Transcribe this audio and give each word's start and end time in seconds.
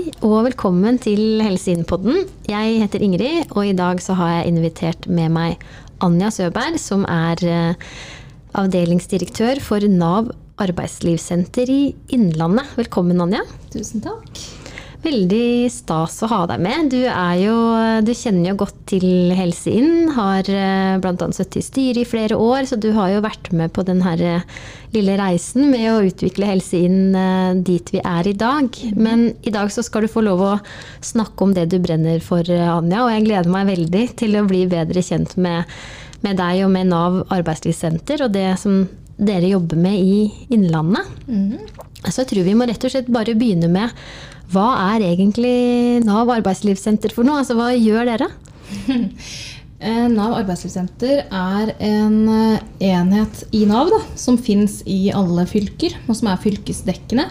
Hei 0.00 0.14
og 0.24 0.46
velkommen 0.46 0.96
til 0.96 1.42
Helseinnpodden. 1.44 2.22
Jeg 2.48 2.78
heter 2.80 3.02
Ingrid, 3.04 3.50
og 3.52 3.66
i 3.68 3.74
dag 3.76 3.98
så 4.00 4.14
har 4.16 4.30
jeg 4.30 4.54
invitert 4.54 5.04
med 5.12 5.28
meg 5.34 5.66
Anja 6.00 6.30
Søberg, 6.32 6.78
som 6.80 7.04
er 7.04 7.42
eh, 7.44 7.90
avdelingsdirektør 8.56 9.60
for 9.60 9.84
Nav 9.92 10.32
arbeidslivssenter 10.56 11.74
i 11.74 11.82
Innlandet. 12.16 12.72
Velkommen, 12.80 13.20
Anja. 13.26 13.44
Tusen 13.76 14.00
takk. 14.06 14.59
Veldig 15.00 15.70
stas 15.72 16.18
å 16.20 16.28
ha 16.28 16.38
deg 16.50 16.60
med. 16.60 16.90
Du, 16.92 16.98
jo, 17.40 17.54
du 18.04 18.10
kjenner 18.12 18.50
jo 18.50 18.58
godt 18.60 18.76
til 18.90 19.32
Helse 19.32 19.72
Inn. 19.72 20.10
Har 20.12 20.44
eh, 20.44 20.98
bl.a. 21.00 21.28
sittet 21.32 21.56
i 21.56 21.64
styret 21.64 22.02
i 22.02 22.08
flere 22.08 22.36
år, 22.36 22.66
så 22.68 22.76
du 22.76 22.90
har 22.92 23.14
jo 23.14 23.22
vært 23.24 23.48
med 23.56 23.72
på 23.72 23.84
den 23.88 24.02
eh, 24.04 24.44
lille 24.92 25.16
reisen 25.16 25.70
med 25.72 25.86
å 25.88 26.04
utvikle 26.04 26.50
Helse 26.50 26.82
Inn 26.84 27.16
eh, 27.16 27.56
dit 27.64 27.94
vi 27.94 28.02
er 28.04 28.28
i 28.28 28.36
dag. 28.36 28.76
Men 28.92 29.30
i 29.40 29.54
dag 29.54 29.72
så 29.72 29.84
skal 29.86 30.04
du 30.04 30.12
få 30.12 30.26
lov 30.26 30.44
å 30.44 30.54
snakke 31.00 31.48
om 31.48 31.56
det 31.56 31.70
du 31.72 31.78
brenner 31.80 32.20
for, 32.20 32.44
Anja. 32.44 33.06
Og 33.06 33.14
jeg 33.14 33.24
gleder 33.30 33.56
meg 33.56 33.72
veldig 33.72 34.06
til 34.20 34.36
å 34.36 34.46
bli 34.50 34.66
bedre 34.68 35.00
kjent 35.00 35.38
med, 35.40 35.64
med 36.26 36.36
deg 36.42 36.66
og 36.66 36.74
med 36.76 36.92
Nav 36.92 37.22
arbeidslivssenter 37.32 38.26
og 38.26 38.36
det 38.36 38.50
som 38.60 38.82
dere 39.20 39.48
jobber 39.48 39.80
med 39.80 39.96
i 39.96 40.20
Innlandet. 40.52 41.08
Mm. 41.24 41.56
Så 42.04 42.22
jeg 42.22 42.30
tror 42.30 42.46
vi 42.46 42.56
må 42.56 42.68
rett 42.68 42.84
og 42.84 42.92
slett 42.92 43.08
bare 43.12 43.36
begynne 43.36 43.68
med 43.72 43.96
hva 44.50 44.66
er 44.94 45.06
egentlig 45.06 46.02
Nav 46.06 46.30
arbeidslivssenter 46.34 47.14
for 47.14 47.26
noe? 47.26 47.40
Altså, 47.42 47.56
hva 47.58 47.70
gjør 47.76 48.12
dere? 48.14 48.30
Eh, 49.80 50.06
Nav 50.12 50.34
arbeidslivssenter 50.36 51.22
er 51.24 51.70
en 51.80 52.16
eh, 52.28 52.64
enhet 52.90 53.46
i 53.56 53.62
Nav 53.64 53.88
da, 53.88 54.00
som 54.12 54.36
fins 54.36 54.82
i 54.84 55.06
alle 55.16 55.46
fylker, 55.48 55.94
og 56.04 56.18
som 56.18 56.28
er 56.28 56.42
fylkesdekkende. 56.42 57.24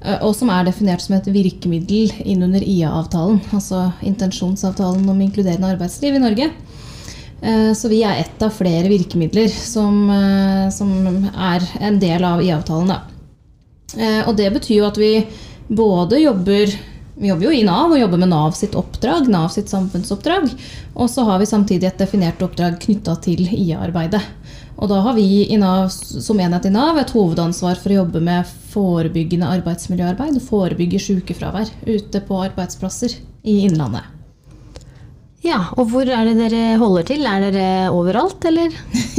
Eh, 0.00 0.16
og 0.24 0.32
som 0.38 0.48
er 0.48 0.64
definert 0.64 1.04
som 1.04 1.18
et 1.18 1.28
virkemiddel 1.34 2.14
innunder 2.24 2.64
IA-avtalen, 2.64 3.42
altså 3.52 3.90
intensjonsavtalen 4.08 5.04
om 5.04 5.20
inkluderende 5.20 5.68
arbeidsliv 5.74 6.16
i 6.16 6.24
Norge. 6.24 6.48
Så 7.76 7.88
vi 7.90 8.04
er 8.06 8.20
ett 8.22 8.42
av 8.46 8.54
flere 8.54 8.86
virkemidler 8.86 9.50
som, 9.50 10.06
som 10.70 10.92
er 11.34 11.64
en 11.82 11.96
del 11.98 12.22
av 12.22 12.38
IA-avtalen. 12.40 12.92
Og 14.30 14.36
det 14.38 14.46
betyr 14.54 14.76
jo 14.76 14.86
at 14.86 15.00
vi 15.02 15.10
både 15.76 16.22
jobber 16.22 16.74
vi 17.14 17.28
jobber 17.28 17.44
jo 17.44 17.52
i 17.52 17.64
Nav 17.64 17.92
og 17.92 18.00
jobber 18.00 18.18
med 18.22 18.30
Nav 18.32 18.54
sitt 18.56 18.72
oppdrag, 18.74 19.28
Nav 19.30 19.50
sitt 19.52 19.68
samfunnsoppdrag. 19.70 20.48
Og 20.96 21.10
så 21.12 21.26
har 21.28 21.42
vi 21.42 21.46
samtidig 21.46 21.90
et 21.90 22.00
definert 22.00 22.40
oppdrag 22.42 22.78
knytta 22.80 23.18
til 23.22 23.44
IA-arbeidet. 23.44 24.22
Og 24.80 24.88
da 24.90 25.02
har 25.04 25.14
vi 25.14 25.44
NAV, 25.60 25.92
som 25.92 26.40
enhet 26.40 26.66
i 26.66 26.72
Nav 26.72 26.98
et 26.98 27.12
hovedansvar 27.14 27.76
for 27.78 27.92
å 27.92 28.00
jobbe 28.00 28.24
med 28.24 28.48
forebyggende 28.72 29.50
arbeidsmiljøarbeid. 29.58 30.40
Forebygge 30.48 31.02
sykefravær 31.04 31.70
ute 31.84 32.24
på 32.26 32.40
arbeidsplasser 32.48 33.20
i 33.44 33.60
Innlandet. 33.68 34.21
Ja, 35.42 35.58
og 35.74 35.88
hvor 35.90 36.06
er 36.06 36.28
det 36.28 36.36
dere 36.38 36.76
holder 36.78 37.06
til? 37.08 37.24
Er 37.26 37.42
dere 37.42 37.70
overalt, 37.90 38.44
eller? 38.46 38.70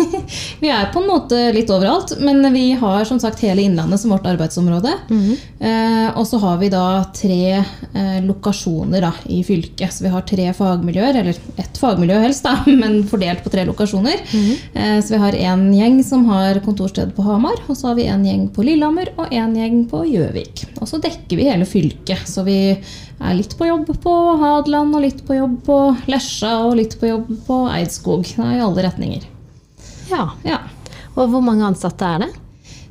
vi 0.64 0.70
er 0.72 0.88
på 0.94 1.02
en 1.02 1.10
måte 1.10 1.40
litt 1.52 1.72
overalt, 1.74 2.14
men 2.24 2.40
vi 2.54 2.70
har 2.80 3.04
som 3.10 3.20
sagt 3.20 3.44
hele 3.44 3.66
Innlandet 3.66 4.00
som 4.00 4.14
vårt 4.16 4.30
arbeidsområde. 4.32 4.94
Mm 5.10 5.20
-hmm. 5.20 5.36
eh, 5.60 6.18
og 6.18 6.28
så 6.28 6.40
har 6.40 6.58
vi 6.58 6.70
da 6.70 7.04
tre 7.14 7.66
eh, 7.94 8.24
lokasjoner 8.24 9.02
da, 9.02 9.12
i 9.26 9.44
fylket. 9.44 9.94
Så 9.94 10.04
vi 10.04 10.10
har 10.10 10.22
tre 10.22 10.54
fagmiljøer, 10.54 11.20
eller 11.20 11.36
ett 11.58 11.78
fagmiljø 11.78 12.22
helst, 12.22 12.44
da, 12.44 12.64
men 12.72 13.04
fordelt 13.04 13.44
på 13.44 13.50
tre 13.50 13.66
lokasjoner. 13.66 14.16
Mm 14.34 14.44
-hmm. 14.44 14.58
eh, 14.74 15.02
så 15.04 15.14
vi 15.14 15.20
har 15.20 15.36
en 15.36 15.74
gjeng 15.74 16.04
som 16.04 16.26
har 16.26 16.60
kontorsted 16.60 17.16
på 17.16 17.22
Hamar, 17.22 17.60
og 17.68 17.78
så 17.78 17.88
har 17.88 17.96
vi 17.96 18.06
en 18.06 18.26
gjeng 18.26 18.50
på 18.50 18.64
Lillehammer 18.64 19.10
og 19.18 19.28
en 19.32 19.56
gjeng 19.56 19.90
på 19.90 20.06
Gjøvik. 20.06 20.66
Og 20.80 20.88
så 20.88 21.02
dekker 21.02 21.36
vi 21.36 21.50
hele 21.50 21.66
fylket. 21.66 22.28
Så 22.28 22.44
vi 22.44 22.78
er 23.24 23.38
litt 23.38 23.56
på 23.58 23.68
jobb 23.68 23.90
på 24.04 24.14
Hadeland, 24.42 24.96
og 24.96 25.04
litt 25.06 25.24
på 25.28 25.38
jobb 25.38 25.58
på 25.66 25.80
Lesja 26.12 26.54
og 26.66 26.78
litt 26.80 26.98
på 27.00 27.10
jobb 27.10 27.32
på 27.48 27.60
Eidskog. 27.72 28.28
Det 28.36 28.46
er 28.46 28.60
i 28.60 28.64
alle 28.66 28.86
retninger. 28.86 29.28
Ja. 30.12 30.30
ja. 30.44 30.62
Og 31.14 31.30
hvor 31.32 31.44
mange 31.46 31.66
ansatte 31.68 32.08
er 32.08 32.26
det? 32.26 32.32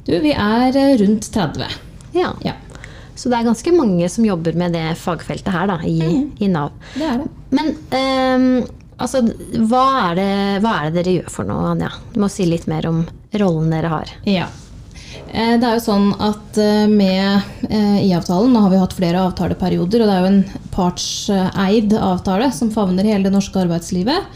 Du, 0.07 0.15
vi 0.23 0.33
er 0.35 0.77
eh, 0.77 0.97
rundt 1.03 1.29
30. 1.35 1.67
Ja. 2.17 2.33
ja. 2.43 2.55
Så 3.15 3.31
det 3.31 3.39
er 3.39 3.51
ganske 3.51 3.75
mange 3.77 4.09
som 4.11 4.27
jobber 4.27 4.57
med 4.59 4.75
det 4.75 4.87
fagfeltet 4.99 5.53
her 5.55 5.69
da, 5.71 5.79
i, 5.87 5.99
mm. 6.01 6.23
i 6.43 6.49
Nav. 6.51 6.73
Det 6.97 7.07
er 7.07 7.21
det. 7.23 7.29
Men 7.53 7.69
um, 7.77 8.47
altså, 8.97 9.23
hva 9.69 9.85
er, 10.09 10.19
det, 10.19 10.33
hva 10.65 10.79
er, 10.79 10.89
det, 10.89 10.97
dere 10.99 11.17
gjør 11.21 11.31
for 11.37 11.49
noe, 11.49 11.75
Anja? 11.75 11.93
Du 12.15 12.19
må 12.25 12.31
si 12.33 12.49
litt 12.49 12.67
mer 12.71 12.89
om 12.91 13.05
rollen 13.39 13.71
dere 13.75 13.93
har. 13.93 14.15
Ja. 14.29 14.49
Eh, 15.33 15.55
det 15.57 15.65
er 15.65 15.79
jo 15.79 15.85
sånn 15.87 16.11
at 16.21 16.59
eh, 16.61 16.85
Med 16.93 17.69
eh, 17.71 18.03
IA-avtalen 18.05 18.53
nå 18.53 18.65
har 18.67 18.73
vi 18.73 18.81
hatt 18.83 18.97
flere 18.97 19.23
avtaleperioder, 19.31 20.05
og 20.05 20.11
det 20.11 20.17
er 20.17 20.25
jo 20.25 20.33
en 20.33 20.67
partseid 20.75 21.95
avtale 21.97 22.51
som 22.53 22.73
favner 22.75 23.09
hele 23.09 23.25
det 23.29 23.35
norske 23.35 23.63
arbeidslivet. 23.65 24.29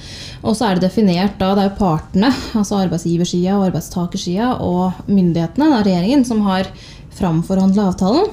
Og 0.46 0.56
så 0.56 0.68
er 0.70 0.76
det 0.76 0.86
definert 0.88 1.36
da, 1.40 1.52
det 1.56 1.64
er 1.64 1.70
jo 1.70 1.80
partene, 1.80 2.30
altså 2.56 2.80
arbeidsgiversida 2.84 3.56
og 3.58 3.68
arbeidstakersida 3.70 4.54
og 4.64 5.08
myndighetene, 5.10 5.72
da, 5.72 5.82
regjeringen, 5.84 6.24
som 6.28 6.44
har 6.48 6.70
framforhandla 7.16 7.90
avtalen. 7.90 8.30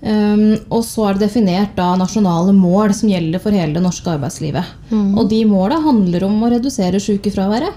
Um, 0.00 0.54
og 0.72 0.80
så 0.88 1.10
er 1.10 1.18
det 1.18 1.26
definert 1.26 1.74
da 1.76 1.90
nasjonale 2.00 2.54
mål 2.56 2.94
som 2.96 3.10
gjelder 3.12 3.42
for 3.42 3.52
hele 3.52 3.76
det 3.76 3.82
norske 3.84 4.08
arbeidslivet. 4.08 4.70
Mm. 4.88 5.10
Og 5.20 5.28
de 5.28 5.42
måla 5.44 5.76
handler 5.84 6.24
om 6.24 6.38
å 6.40 6.48
redusere 6.54 7.02
sykefraværet 7.02 7.76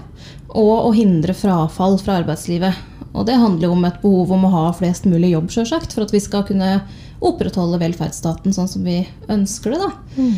og 0.54 0.88
å 0.88 0.94
hindre 0.96 1.34
frafall 1.36 1.98
fra 2.00 2.16
arbeidslivet. 2.22 2.93
Og 3.14 3.26
det 3.28 3.38
handler 3.38 3.68
jo 3.68 3.76
om 3.76 3.86
et 3.86 4.02
behov 4.02 4.34
om 4.34 4.46
å 4.48 4.52
ha 4.52 4.66
flest 4.74 5.06
mulig 5.06 5.32
jobb, 5.34 5.50
sjølsagt, 5.54 5.94
for 5.94 6.06
at 6.06 6.14
vi 6.14 6.22
skal 6.22 6.44
kunne 6.48 6.80
opprettholde 7.24 7.80
velferdsstaten 7.80 8.54
sånn 8.54 8.70
som 8.70 8.86
vi 8.86 9.00
ønsker 9.30 9.74
det. 9.74 9.82
da. 9.84 9.90
Mm. 10.18 10.36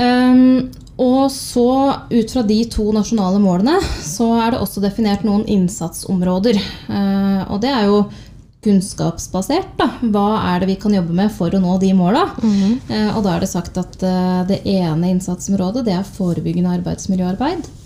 Um, 0.00 0.70
og 1.00 1.30
så, 1.32 1.68
ut 2.10 2.32
fra 2.32 2.42
de 2.44 2.58
to 2.68 2.90
nasjonale 2.92 3.40
målene, 3.40 3.78
så 4.04 4.34
er 4.42 4.52
det 4.52 4.60
også 4.60 4.82
definert 4.84 5.22
noen 5.24 5.46
innsatsområder. 5.48 6.58
Uh, 6.90 7.46
og 7.48 7.62
det 7.62 7.70
er 7.72 7.86
jo 7.88 8.02
kunnskapsbasert. 8.64 9.70
Da. 9.78 9.88
Hva 10.12 10.26
er 10.50 10.60
det 10.60 10.74
vi 10.74 10.76
kan 10.82 10.92
jobbe 10.92 11.16
med 11.16 11.32
for 11.32 11.54
å 11.56 11.62
nå 11.62 11.78
de 11.80 11.94
måla? 11.96 12.26
Mm. 12.42 12.74
Uh, 12.90 13.10
og 13.14 13.22
da 13.24 13.36
er 13.36 13.46
det 13.46 13.52
sagt 13.54 13.80
at 13.80 13.96
uh, 14.04 14.42
det 14.50 14.60
ene 14.68 15.14
innsatsområdet 15.14 15.86
det 15.88 15.96
er 15.96 16.12
forebyggende 16.18 16.74
arbeidsmiljøarbeid. 16.80 17.76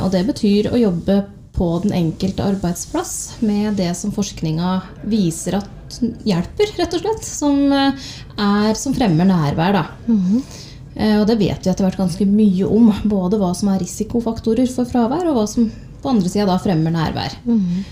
og 0.00 0.06
det 0.14 0.22
betyr 0.24 0.70
å 0.72 0.78
jobbe 0.80 1.18
på 1.58 1.72
den 1.82 1.92
enkelte 1.96 2.46
arbeidsplass 2.46 3.40
med 3.42 3.76
det 3.80 3.90
som 3.98 4.14
forskninga 4.14 4.78
viser 5.10 5.58
at 5.58 5.98
hjelper, 5.98 6.72
rett 6.78 6.94
og 6.94 7.02
slett. 7.02 7.26
Som, 7.26 7.72
eh, 7.72 8.08
er, 8.38 8.74
som 8.78 8.94
fremmer 8.94 9.26
nærvær. 9.26 9.72
Da. 9.72 9.84
Mm 10.06 10.20
-hmm. 10.20 10.42
Og 11.20 11.26
det 11.26 11.38
vet 11.38 11.66
vi 11.66 11.70
etter 11.70 11.84
hvert 11.84 11.96
ganske 11.96 12.26
mye 12.26 12.64
om. 12.64 12.92
Både 13.04 13.38
hva 13.38 13.54
som 13.54 13.68
er 13.68 13.78
risikofaktorer 13.78 14.66
for 14.66 14.84
fravær, 14.84 15.28
og 15.28 15.36
hva 15.36 15.46
som 15.46 15.70
på 16.02 16.08
andre 16.08 16.28
sida 16.28 16.58
fremmer 16.58 16.90
nærvær. 16.90 17.36
Mm. 17.44 17.84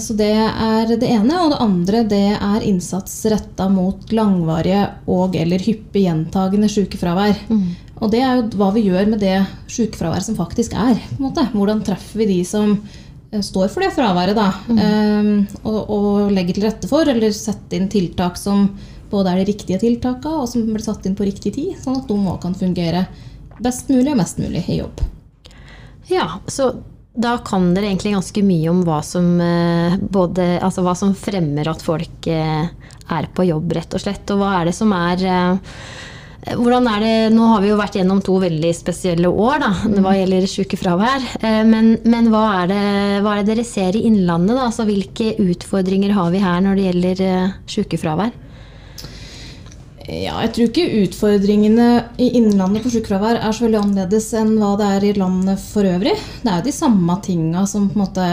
Så 0.00 0.16
det 0.16 0.32
er 0.32 0.86
det 0.96 1.08
ene. 1.08 1.38
Og 1.42 1.50
det 1.50 1.60
andre 1.60 2.02
det 2.04 2.38
er 2.38 2.66
innsats 2.68 3.26
retta 3.26 3.68
mot 3.68 4.12
langvarige 4.12 4.90
og 5.06 5.36
eller 5.36 5.58
hyppig 5.58 6.06
gjentagende 6.06 6.68
sykefravær. 6.68 7.36
Mm. 7.48 7.76
Og 7.96 8.12
det 8.12 8.20
er 8.20 8.36
jo 8.36 8.60
hva 8.60 8.70
vi 8.74 8.84
gjør 8.90 9.08
med 9.08 9.22
det 9.24 9.38
sykefraværet 9.72 10.28
som 10.28 10.36
faktisk 10.36 10.76
er. 10.76 11.00
Hvordan 11.18 11.82
treffer 11.86 12.22
vi 12.22 12.26
de 12.26 12.44
som 12.44 12.76
står 13.42 13.68
for 13.72 13.84
det 13.84 13.92
fraværet, 13.94 14.36
da. 14.38 14.50
Mm. 14.68 14.80
Um, 14.80 15.46
og, 15.64 15.78
og, 15.90 16.08
legger 16.34 16.56
til 16.56 16.66
rette 16.68 16.90
for, 16.90 17.08
eller 17.10 17.34
setter 17.34 17.80
inn 17.80 17.90
tiltak 17.92 18.38
som 18.40 18.68
både 19.10 19.32
er 19.32 19.40
de 19.40 19.52
riktige 19.52 19.80
tiltakene, 19.82 20.42
og 20.42 20.50
som 20.50 20.66
blir 20.66 20.82
satt 20.82 21.06
inn 21.06 21.16
på 21.18 21.26
riktig 21.26 21.54
tid, 21.56 21.76
sånn 21.82 22.00
at 22.00 22.08
de 22.10 22.16
òg 22.16 22.40
kan 22.42 22.56
fungere 22.58 23.06
best 23.62 23.90
mulig 23.92 24.12
og 24.12 24.20
mest 24.20 24.40
mulig 24.42 24.64
i 24.68 24.80
jobb. 24.80 25.04
Ja, 26.10 26.26
så 26.46 26.72
da 27.16 27.36
kan 27.44 27.70
dere 27.74 27.88
egentlig 27.88 28.12
ganske 28.12 28.42
mye 28.44 28.70
om 28.70 28.82
hva 28.84 28.98
som, 29.06 29.28
eh, 29.40 29.96
både, 29.96 30.58
altså 30.60 30.84
hva 30.84 30.92
som 30.98 31.14
fremmer 31.16 31.70
at 31.70 31.82
folk 31.82 32.28
er 32.28 33.30
på 33.32 33.46
jobb, 33.46 33.72
rett 33.78 33.94
og 33.96 34.02
slett. 34.02 34.28
Og 34.34 34.42
hva 34.42 34.60
er 34.60 34.68
det 34.68 34.74
som 34.76 34.92
er 34.92 35.22
hvordan 36.54 36.86
er 36.86 37.02
det, 37.02 37.14
Nå 37.34 37.50
har 37.50 37.62
vi 37.64 37.72
jo 37.72 37.78
vært 37.78 37.96
gjennom 37.98 38.20
to 38.24 38.36
veldig 38.42 38.70
spesielle 38.76 39.30
år 39.30 39.60
da, 39.64 39.70
hva 39.82 40.12
mm. 40.12 40.16
gjelder 40.20 40.48
sykefravær. 40.50 41.28
Eh, 41.40 41.62
men, 41.66 41.96
men 42.06 42.30
hva, 42.30 42.44
er 42.62 42.70
det, 42.70 42.82
hva, 43.24 43.34
er 43.34 43.42
det, 43.42 43.54
dere 43.54 43.66
ser 43.66 43.98
i 43.98 44.04
Innlandet? 44.06 44.54
Da? 44.54 44.68
Altså, 44.68 44.86
hvilke 44.86 45.32
utfordringer 45.42 46.14
har 46.14 46.34
vi 46.34 46.42
her 46.44 46.60
når 46.62 46.78
det 46.78 46.84
gjelder 46.88 47.22
eh, 47.26 47.56
sykefravær? 47.74 48.34
Ja, 50.06 50.36
jeg 50.44 50.52
tror 50.54 50.68
ikke 50.68 51.00
utfordringene 51.02 51.88
i 52.22 52.28
Innlandet 52.38 52.84
på 52.84 52.92
sykefravær 52.94 53.40
er 53.40 53.56
så 53.56 53.66
veldig 53.66 53.80
annerledes 53.80 54.28
enn 54.38 54.54
hva 54.60 54.76
det 54.78 54.92
er 54.94 55.08
i 55.08 55.16
landet 55.18 55.64
for 55.72 55.88
øvrig. 55.88 56.14
Det 56.44 56.52
er 56.52 56.60
jo 56.60 56.68
de 56.68 56.76
samme 56.76 57.18
tinga 57.26 57.66
som 57.66 57.90
på 57.90 57.98
en 57.98 58.04
måte 58.04 58.28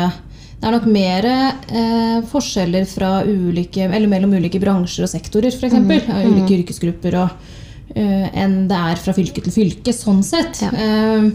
det 0.64 0.70
er 0.70 0.76
nok 0.78 0.86
mer 0.88 1.26
eh, 1.28 2.20
forskjeller 2.30 2.86
ulike, 3.28 3.90
mellom 3.90 4.38
ulike 4.38 4.62
bransjer 4.64 5.04
og 5.04 5.12
sektorer, 5.12 5.52
f.eks. 5.52 5.76
Mm. 5.76 5.90
Ulike 5.92 6.46
mm. 6.46 6.54
yrkesgrupper 6.62 7.18
og 7.20 7.50
enn 7.96 8.56
det 8.70 8.80
er 8.92 9.02
fra 9.02 9.14
fylke 9.16 9.44
til 9.46 9.54
fylke, 9.54 9.94
sånn 9.96 10.24
sett. 10.26 10.64
Ja. 10.64 10.72
Uh, 10.74 11.30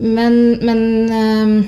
men, 0.00 0.38
men 0.64 0.80
uh, 1.12 1.58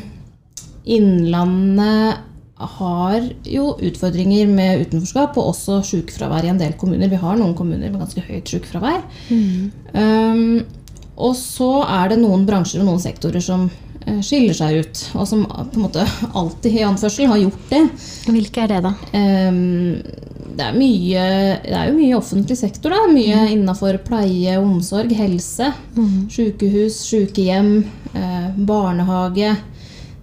Innlandet 0.87 2.23
har 2.57 3.25
jo 3.45 3.75
utfordringer 3.85 4.49
med 4.49 4.87
utenforskap 4.87 5.37
og 5.37 5.51
også 5.51 5.81
sykefravær 5.85 6.47
i 6.47 6.53
en 6.55 6.61
del 6.61 6.77
kommuner. 6.81 7.11
Vi 7.11 7.21
har 7.21 7.37
noen 7.37 7.57
kommuner 7.59 7.91
med 7.91 8.01
ganske 8.01 8.23
høyt 8.25 8.49
sykefravær. 8.49 9.03
Um, 9.93 10.63
og 11.17 11.35
så 11.37 11.71
er 11.85 12.13
det 12.13 12.21
noen 12.23 12.47
bransjer 12.49 12.81
og 12.81 12.89
noen 12.89 13.03
sektorer 13.03 13.45
som 13.45 13.67
eh, 14.05 14.21
skiller 14.25 14.57
seg 14.57 14.83
ut, 14.85 15.03
og 15.17 15.29
som 15.29 15.45
på 15.49 15.79
en 15.79 15.85
måte 15.85 16.05
alltid 16.37 16.81
i 16.81 16.85
anførsel 16.87 17.31
har 17.33 17.41
gjort 17.41 17.71
det. 17.73 17.83
Hvilke 18.29 18.65
er 18.65 18.75
det, 18.75 18.81
da? 18.85 18.93
Um, 19.17 20.36
det, 20.57 20.65
er 20.65 20.77
mye, 20.77 21.25
det 21.65 21.77
er 21.77 21.91
jo 21.91 21.97
mye 21.99 22.19
offentlig 22.19 22.57
sektor. 22.59 22.95
da, 22.95 23.07
Mye 23.13 23.47
innafor 23.53 23.99
pleie, 24.07 24.57
omsorg, 24.59 25.13
helse. 25.19 25.73
Sykehus, 26.33 26.99
sykehjem, 27.11 27.73
eh, 28.17 28.47
barnehage. 28.57 29.55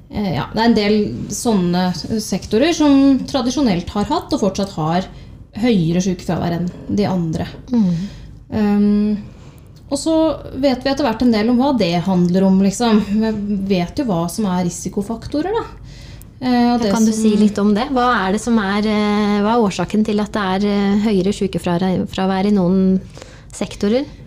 Eh, 0.09 0.31
ja, 0.35 0.47
det 0.53 0.61
er 0.61 0.65
en 0.69 0.77
del 0.77 0.97
sånne 1.33 1.87
sektorer 2.21 2.73
som 2.77 3.19
tradisjonelt 3.29 3.89
har 3.95 4.09
hatt, 4.09 4.33
og 4.33 4.41
fortsatt 4.41 4.73
har, 4.77 5.07
høyere 5.53 6.01
sykefravær 6.01 6.57
enn 6.57 6.67
de 6.89 7.05
andre. 7.05 7.45
Um, 8.49 9.17
og 9.93 9.99
så 10.01 10.15
vet 10.57 10.81
vi 10.81 10.89
etter 10.89 11.05
hvert 11.05 11.21
en 11.21 11.33
del 11.33 11.51
om 11.51 11.59
hva 11.61 11.73
det 11.77 11.93
handler 12.07 12.47
om. 12.47 12.57
Liksom. 12.65 13.03
Vi 13.21 13.57
vet 13.69 13.99
jo 14.01 14.07
hva 14.09 14.23
som 14.31 14.47
er 14.49 14.63
risikofaktorer. 14.65 15.53
da. 15.53 15.82
Eh, 16.43 16.77
det 16.81 16.91
Kan 16.91 17.05
du 17.05 17.13
si 17.15 17.35
litt 17.39 17.57
om 17.61 17.71
det? 17.75 17.87
Hva 17.95 18.09
er, 18.25 18.35
det 18.35 18.41
som 18.43 18.57
er, 18.59 18.83
eh, 18.83 19.37
hva 19.43 19.55
er 19.55 19.63
årsaken 19.63 20.03
til 20.03 20.19
at 20.19 20.33
det 20.35 20.43
er 20.55 20.65
eh, 20.67 21.05
høyere 21.05 21.31
sykefravær 21.35 22.49
i 22.49 22.53
noen 22.55 22.99
sektorer? 23.53 24.03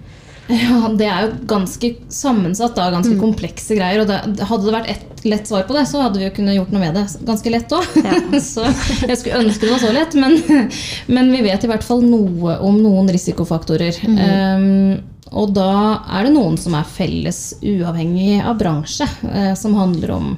Ja, 0.46 0.86
Det 0.94 1.06
er 1.10 1.24
jo 1.24 1.30
ganske 1.50 1.88
sammensatt, 2.06 2.76
da, 2.76 2.84
ganske 2.94 3.16
komplekse 3.18 3.74
greier. 3.74 4.04
og 4.04 4.06
det, 4.06 4.44
Hadde 4.46 4.68
det 4.68 4.74
vært 4.76 4.90
ett 4.92 5.24
lett 5.26 5.48
svar 5.50 5.64
på 5.66 5.74
det, 5.74 5.82
så 5.90 6.04
hadde 6.04 6.20
vi 6.20 6.28
jo 6.28 6.34
kunnet 6.36 6.54
gjort 6.54 6.70
noe 6.70 6.82
med 6.84 6.94
det 6.94 7.02
ganske 7.26 7.50
lett 7.50 7.74
òg. 7.74 7.96
så 8.52 8.62
jeg 9.08 9.18
skulle 9.18 9.40
ønske 9.42 9.66
det 9.66 9.72
var 9.72 9.82
så 9.82 9.90
lett, 9.90 10.14
men, 10.14 10.38
men 11.18 11.32
vi 11.34 11.42
vet 11.48 11.66
i 11.66 11.70
hvert 11.72 11.82
fall 11.82 12.04
noe 12.06 12.60
om 12.62 12.78
noen 12.78 13.10
risikofaktorer. 13.10 13.98
Um, 14.06 15.02
og 15.34 15.50
da 15.58 15.72
er 16.14 16.28
det 16.28 16.36
noen 16.36 16.54
som 16.62 16.78
er 16.78 16.86
felles 16.94 17.40
uavhengig 17.66 18.38
av 18.46 18.54
bransje, 18.62 19.10
uh, 19.26 19.50
som 19.58 19.74
handler 19.74 20.14
om 20.14 20.30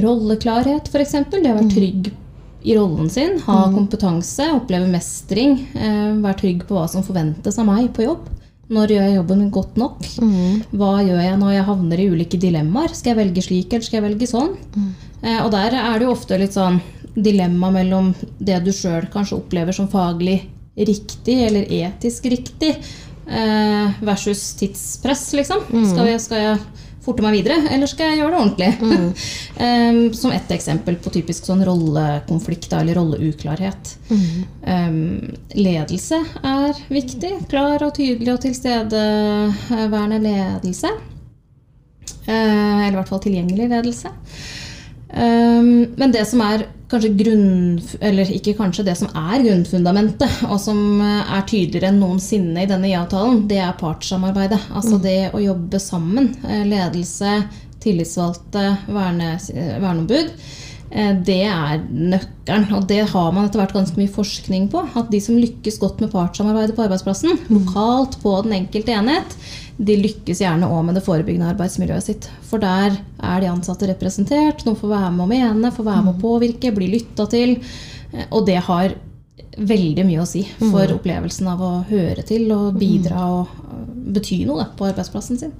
rolleklarhet, 0.00 0.88
f.eks. 0.88 1.16
Det 1.30 1.52
å 1.52 1.56
være 1.58 1.70
trygg 1.72 2.12
i 2.62 2.76
rollen 2.78 3.10
sin, 3.10 3.40
ha 3.42 3.64
kompetanse, 3.74 4.46
oppleve 4.54 4.86
mestring, 4.90 5.56
eh, 5.74 6.12
være 6.22 6.38
trygg 6.38 6.62
på 6.68 6.76
hva 6.76 6.86
som 6.88 7.02
forventes 7.02 7.58
av 7.58 7.66
meg 7.66 7.90
på 7.96 8.06
jobb. 8.06 8.28
Når 8.72 8.94
gjør 8.94 9.02
jeg 9.04 9.16
jobben 9.18 9.50
godt 9.52 9.76
nok? 9.76 9.98
Hva 10.70 10.92
gjør 11.04 11.18
jeg 11.20 11.38
når 11.40 11.52
jeg 11.52 11.66
havner 11.66 12.00
i 12.00 12.08
ulike 12.08 12.38
dilemmaer? 12.40 12.94
Skal 12.94 13.12
jeg 13.12 13.18
velge 13.18 13.42
slik, 13.44 13.72
eller 13.72 13.84
skal 13.84 13.98
jeg 13.98 14.06
velge 14.06 14.28
sånn? 14.30 14.54
Eh, 15.22 15.40
og 15.44 15.50
der 15.52 15.74
er 15.76 15.98
det 15.98 16.06
jo 16.06 16.14
ofte 16.14 16.38
litt 16.40 16.54
sånn 16.56 16.80
dilemma 17.14 17.68
mellom 17.74 18.14
det 18.38 18.62
du 18.64 18.70
sjøl 18.72 19.04
kanskje 19.12 19.36
opplever 19.42 19.72
som 19.76 19.90
faglig 19.92 20.38
riktig 20.78 21.34
eller 21.50 21.66
etisk 21.68 22.24
riktig, 22.32 22.78
eh, 23.28 23.90
versus 24.00 24.54
tidspress, 24.56 25.32
liksom. 25.36 25.60
Skal, 25.90 26.06
jeg, 26.08 26.20
skal 26.24 26.38
jeg 26.38 26.58
forte 27.02 27.24
meg 27.24 27.34
videre, 27.34 27.58
eller 27.74 27.90
skal 27.90 28.12
jeg 28.12 28.20
gjøre 28.20 28.32
det 28.32 28.40
ordentlig? 28.40 28.70
um, 29.58 30.00
som 30.20 30.34
ett 30.34 30.50
eksempel 30.54 30.98
på 31.02 31.12
typisk 31.14 31.48
sånn 31.48 31.64
rollekonflikt 31.66 32.72
eller 32.78 32.98
rolleuklarhet. 33.00 33.94
Um, 34.12 34.98
ledelse 35.58 36.20
er 36.46 36.82
viktig. 36.92 37.34
Klar 37.50 37.82
og 37.86 37.96
tydelig 37.98 38.36
og 38.36 38.42
tilstedeværende 38.46 40.20
ledelse. 40.22 40.92
Uh, 42.22 42.30
eller 42.32 42.92
i 42.92 42.98
hvert 43.00 43.10
fall 43.10 43.24
tilgjengelig 43.24 43.70
ledelse. 43.72 44.12
Um, 45.12 45.92
men 46.00 46.12
det 46.14 46.24
som 46.28 46.40
er 46.44 46.66
kanskje 46.92 47.12
grunn... 47.16 47.80
Eller 48.04 48.30
ikke 48.32 48.54
kanskje, 48.58 48.84
det 48.86 48.96
som 49.00 49.10
er 49.16 49.44
grunnfundamentet, 49.44 50.42
og 50.48 50.58
som 50.60 51.00
eh, 51.00 51.34
er 51.36 51.46
tydeligere 51.48 51.92
enn 51.92 52.00
noensinne 52.02 52.64
i 52.64 52.68
denne 52.68 52.90
IA-avtalen, 52.90 53.46
det 53.48 53.62
er 53.64 53.78
partssamarbeidet. 53.80 54.60
Altså 54.76 55.00
det 55.02 55.32
å 55.32 55.40
jobbe 55.42 55.80
sammen. 55.82 56.34
Eh, 56.44 56.66
Ledelse, 56.68 57.38
tillitsvalgte, 57.82 58.66
verne, 58.92 59.34
verneombud. 59.56 60.34
Eh, 60.92 61.14
Det 61.24 61.40
er 61.48 61.80
nøkkelen, 61.88 62.66
og 62.76 62.86
det 62.88 63.00
har 63.08 63.32
man 63.32 63.46
etter 63.48 63.62
hvert 63.62 63.72
ganske 63.72 63.96
mye 63.96 64.12
forskning 64.12 64.66
på. 64.72 64.82
At 64.98 65.10
de 65.10 65.20
som 65.24 65.38
lykkes 65.40 65.78
godt 65.80 66.02
med 66.02 66.10
partssamarbeidet 66.12 66.76
på 66.76 66.84
arbeidsplassen, 66.84 67.38
lokalt 67.48 68.18
på 68.22 68.34
den 68.44 68.52
enkelte 68.58 68.92
enhet, 68.92 69.36
de 69.78 69.96
lykkes 69.96 70.42
gjerne 70.44 70.68
òg 70.68 70.84
med 70.84 70.98
det 70.98 71.04
forebyggende 71.06 71.48
arbeidsmiljøet 71.54 72.04
sitt. 72.04 72.28
For 72.50 72.60
der 72.60 72.98
er 73.22 73.40
de 73.40 73.48
ansatte 73.48 73.88
representert, 73.88 74.66
noen 74.66 74.76
får 74.76 74.92
være 74.92 75.14
med 75.16 75.24
å 75.24 75.30
mene, 75.32 75.72
får 75.72 75.88
være 75.88 76.04
med 76.04 76.14
å 76.14 76.20
påvirke, 76.26 76.74
bli 76.76 76.90
lytta 76.98 77.26
til. 77.32 77.56
Eh, 78.12 78.26
Og 78.30 78.44
det 78.46 78.60
har 78.68 78.94
veldig 79.58 80.04
mye 80.06 80.22
å 80.22 80.26
si 80.28 80.44
for 80.58 80.86
opplevelsen 80.94 81.48
av 81.48 81.60
å 81.60 81.72
høre 81.88 82.22
til 82.24 82.50
og 82.52 82.78
bidra 82.80 83.24
og 83.40 83.48
øh, 83.48 84.12
bety 84.14 84.44
noe 84.48 84.64
på 84.76 84.86
arbeidsplassen 84.88 85.38
sin. 85.40 85.52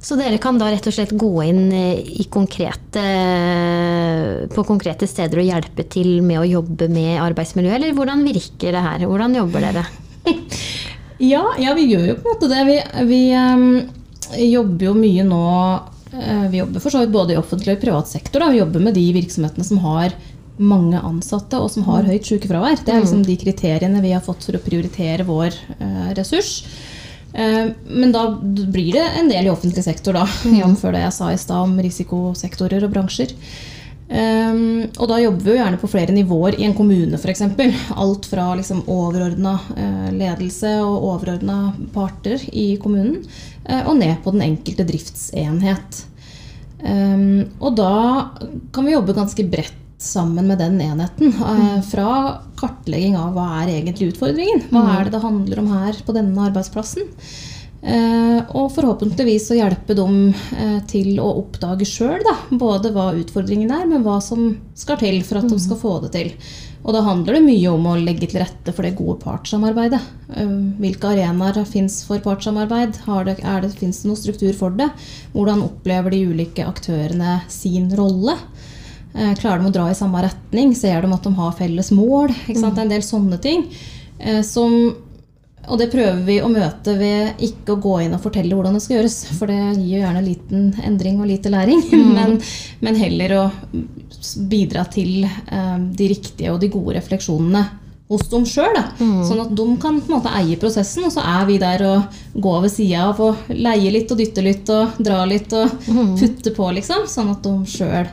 Så 0.00 0.16
dere 0.16 0.38
kan 0.40 0.56
da 0.56 0.70
rett 0.72 0.86
og 0.88 0.94
slett 0.96 1.12
gå 1.12 1.30
inn 1.44 1.66
eh, 1.76 2.00
i 2.22 2.24
konkrete, 2.32 3.02
på 4.54 4.64
konkrete 4.64 5.08
steder 5.08 5.42
og 5.42 5.50
hjelpe 5.50 5.84
til 5.92 6.22
med 6.24 6.40
å 6.40 6.48
jobbe 6.48 6.88
med 6.88 7.18
arbeidsmiljø, 7.20 7.74
eller 7.76 7.92
hvordan 7.96 8.24
virker 8.24 8.72
det 8.76 8.84
her? 8.86 9.04
Hvordan 9.10 9.36
jobber 9.42 9.68
dere? 9.68 9.84
Ja, 11.20 11.42
ja, 11.60 11.74
vi 11.76 11.82
gjør 11.84 12.06
jo 12.08 12.16
på 12.16 12.24
en 12.24 12.32
måte 12.32 12.48
det. 12.48 12.60
Vi, 12.64 12.76
vi 13.10 13.18
um, 13.36 13.64
jobber 14.40 14.86
jo 14.86 14.92
mye 14.96 15.24
nå 15.28 15.40
eh, 16.16 16.46
Vi 16.48 16.62
jobber 16.62 16.80
for 16.80 16.94
så 16.94 17.02
vidt 17.02 17.12
både 17.12 17.34
i 17.34 17.40
offentlig 17.40 17.74
og 17.74 17.76
i 17.76 17.82
privat 17.82 18.08
sektor. 18.08 18.40
Da. 18.40 18.48
Vi 18.54 18.62
jobber 18.62 18.86
med 18.86 18.96
de 18.96 19.04
virksomhetene 19.12 19.66
som 19.68 19.82
har 19.84 20.16
mange 20.60 20.96
ansatte 20.96 21.60
og 21.60 21.68
som 21.72 21.84
har 21.88 22.08
høyt 22.08 22.24
sykefravær. 22.28 22.80
Det 22.84 22.94
er 22.94 23.04
liksom 23.04 23.20
de 23.28 23.36
kriteriene 23.40 24.00
vi 24.00 24.14
har 24.14 24.24
fått 24.24 24.48
for 24.48 24.56
å 24.56 24.62
prioritere 24.64 25.28
vår 25.28 25.60
uh, 25.76 26.08
ressurs. 26.16 26.62
Eh, 27.32 27.66
men 27.86 28.12
da 28.12 28.24
blir 28.42 28.92
det 28.92 29.06
en 29.18 29.28
del 29.30 29.46
i 29.46 29.52
offentlig 29.52 29.84
sektor, 29.84 30.16
da, 30.18 30.26
jf. 30.44 30.86
det 30.90 31.04
jeg 31.04 31.16
sa 31.16 31.32
i 31.32 31.40
stad 31.40 31.68
om 31.68 31.76
risikosektorer 31.82 32.86
og 32.86 32.94
bransjer. 32.94 33.36
Um, 34.10 34.88
og 34.98 35.04
da 35.06 35.20
jobber 35.22 35.44
vi 35.44 35.52
jo 35.52 35.58
gjerne 35.60 35.78
på 35.78 35.88
flere 35.92 36.10
nivåer 36.10 36.56
i 36.58 36.64
en 36.66 36.74
kommune 36.74 37.14
f.eks. 37.14 37.44
Alt 37.94 38.26
fra 38.26 38.48
liksom 38.58 38.80
overordna 38.90 39.52
uh, 39.68 40.08
ledelse 40.10 40.72
og 40.82 41.04
overordna 41.12 41.58
parter 41.94 42.42
i 42.50 42.72
kommunen, 42.82 43.20
uh, 43.68 43.84
og 43.84 44.00
ned 44.00 44.18
på 44.24 44.34
den 44.34 44.42
enkelte 44.48 44.88
driftsenhet. 44.88 46.00
Um, 46.82 47.52
og 47.60 47.76
da 47.78 47.94
kan 48.74 48.88
vi 48.88 48.96
jobbe 48.96 49.14
ganske 49.14 49.46
bredt 49.52 49.78
sammen 50.00 50.48
med 50.48 50.58
den 50.58 50.80
enheten. 50.80 51.32
Uh, 51.36 51.78
fra 51.84 52.10
kartlegging 52.60 53.16
av 53.20 53.36
hva 53.36 53.46
er 53.62 53.76
egentlig 53.76 54.12
utfordringen. 54.14 54.66
Hva 54.72 54.86
er 54.96 55.06
det 55.06 55.16
det 55.16 55.24
handler 55.24 55.62
om 55.62 55.72
her 55.76 56.02
på 56.06 56.16
denne 56.16 56.48
arbeidsplassen? 56.48 57.08
Eh, 57.80 58.40
og 58.60 58.74
forhåpentligvis 58.74 59.46
å 59.54 59.56
hjelpe 59.56 59.94
dem 59.96 60.34
eh, 60.52 60.80
til 60.90 61.14
å 61.16 61.30
oppdage 61.40 61.86
sjøl 61.88 62.20
både 62.60 62.90
hva 62.92 63.06
utfordringen 63.16 63.70
er, 63.72 63.86
men 63.88 64.04
hva 64.04 64.18
som 64.20 64.50
skal 64.76 64.98
til 65.00 65.22
for 65.24 65.40
at 65.40 65.48
de 65.48 65.56
skal 65.62 65.80
få 65.80 65.94
det 66.04 66.10
til. 66.12 66.34
Og 66.80 66.92
da 66.96 67.00
handler 67.04 67.36
det 67.36 67.44
mye 67.44 67.72
om 67.72 67.88
å 67.88 67.96
legge 68.00 68.28
til 68.28 68.40
rette 68.40 68.72
for 68.76 68.84
det 68.84 68.98
gode 68.98 69.18
partssamarbeidet. 69.24 70.00
Eh, 70.36 70.52
hvilke 70.80 71.14
arenaer 71.14 71.62
fins 71.68 72.02
for 72.08 72.20
partssamarbeid? 72.24 73.00
Fins 73.00 74.02
det 74.02 74.10
noen 74.10 74.20
struktur 74.20 74.52
for 74.56 74.76
det? 74.76 74.90
Hvordan 75.32 75.64
opplever 75.64 76.12
de 76.12 76.26
ulike 76.34 76.68
aktørene 76.68 77.40
sin 77.48 77.88
rolle? 77.96 78.36
Eh, 79.14 79.34
klarer 79.40 79.62
de 79.64 79.70
å 79.70 79.74
dra 79.74 79.88
i 79.90 79.94
samme 79.98 80.22
retning? 80.22 80.74
Ser 80.78 81.02
de 81.02 81.12
at 81.12 81.22
de 81.26 81.32
har 81.34 81.52
felles 81.58 81.90
mål? 81.96 82.30
Ikke 82.48 82.60
sant? 82.60 82.74
Det 82.76 82.82
er 82.84 82.88
en 82.88 82.96
del 82.96 83.06
sånne 83.06 83.40
ting. 83.42 83.66
eh, 84.20 84.42
som 84.42 84.94
og 85.70 85.76
det 85.78 85.90
prøver 85.92 86.22
vi 86.24 86.38
å 86.40 86.48
møte 86.48 86.94
ved 86.98 87.36
ikke 87.44 87.74
å 87.74 87.80
gå 87.84 87.90
inn 88.02 88.14
og 88.16 88.22
fortelle 88.24 88.56
hvordan 88.56 88.74
det 88.74 88.80
skal 88.82 88.96
gjøres. 88.96 89.16
For 89.38 89.46
det 89.46 89.58
gir 89.76 89.98
jo 89.98 90.00
gjerne 90.00 90.22
liten 90.24 90.70
endring 90.88 91.20
og 91.20 91.28
lite 91.28 91.50
læring. 91.52 91.82
Men, 92.16 92.38
men 92.80 92.96
heller 92.96 93.34
å 93.36 93.42
bidra 94.50 94.86
til 94.90 95.24
eh, 95.26 95.76
de 96.00 96.08
riktige 96.10 96.50
og 96.54 96.60
de 96.62 96.70
gode 96.72 96.96
refleksjonene 96.96 97.62
hos 98.10 98.24
dem 98.32 98.46
sjøl. 98.48 98.74
Sånn 99.28 99.44
at 99.44 99.52
de 99.54 99.66
kan 99.78 100.00
på 100.00 100.10
en 100.10 100.16
måte 100.16 100.32
eie 100.40 100.56
prosessen, 100.58 101.04
og 101.06 101.12
så 101.14 101.22
er 101.22 101.44
vi 101.46 101.60
der 101.62 101.84
og 101.86 102.18
går 102.42 102.64
ved 102.64 102.72
sida 102.74 103.04
av 103.12 103.20
og 103.22 103.52
leie 103.54 103.92
litt 103.94 104.10
og 104.10 104.18
dytte 104.18 104.42
litt 104.42 104.72
og 104.74 104.96
dra 104.98 105.20
litt 105.30 105.52
og 105.54 105.76
putte 106.18 106.50
på, 106.56 106.72
liksom. 106.80 107.04
Sånn 107.06 107.30
at 107.36 107.44
de 107.46 107.54
sjøl 107.70 108.08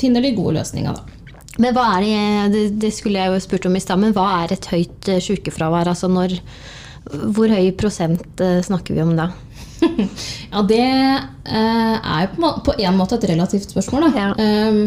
finner 0.00 0.24
de 0.24 0.34
gode 0.36 0.58
løsninger. 0.58 0.96
da. 0.96 1.20
Men 1.60 1.74
hva 1.76 1.86
er 1.98 2.48
det, 2.52 2.64
det, 2.80 2.92
skulle 2.94 3.20
jeg 3.20 3.32
jo 3.34 3.42
spurt 3.44 3.66
om 3.68 3.76
i 3.76 3.82
stad, 3.82 4.00
men 4.00 4.14
hva 4.16 4.26
er 4.44 4.54
et 4.54 4.68
høyt 4.70 5.08
eh, 5.12 5.20
sykefravær? 5.24 5.90
Altså 5.92 6.08
når, 6.08 6.36
hvor 7.34 7.52
høy 7.52 7.70
prosent 7.76 8.40
eh, 8.40 8.60
snakker 8.64 8.96
vi 8.96 9.04
om 9.04 9.14
da? 9.18 9.30
Ja, 10.52 10.60
det 10.68 10.80
eh, 10.80 11.96
er 11.96 12.26
jo 12.26 12.52
på, 12.64 12.74
en 12.76 12.96
måte 12.98 13.16
et 13.16 13.26
relativt 13.30 13.72
spørsmål. 13.72 14.08
Da. 14.08 14.10
Ja. 14.18 14.30
Ehm, 14.40 14.82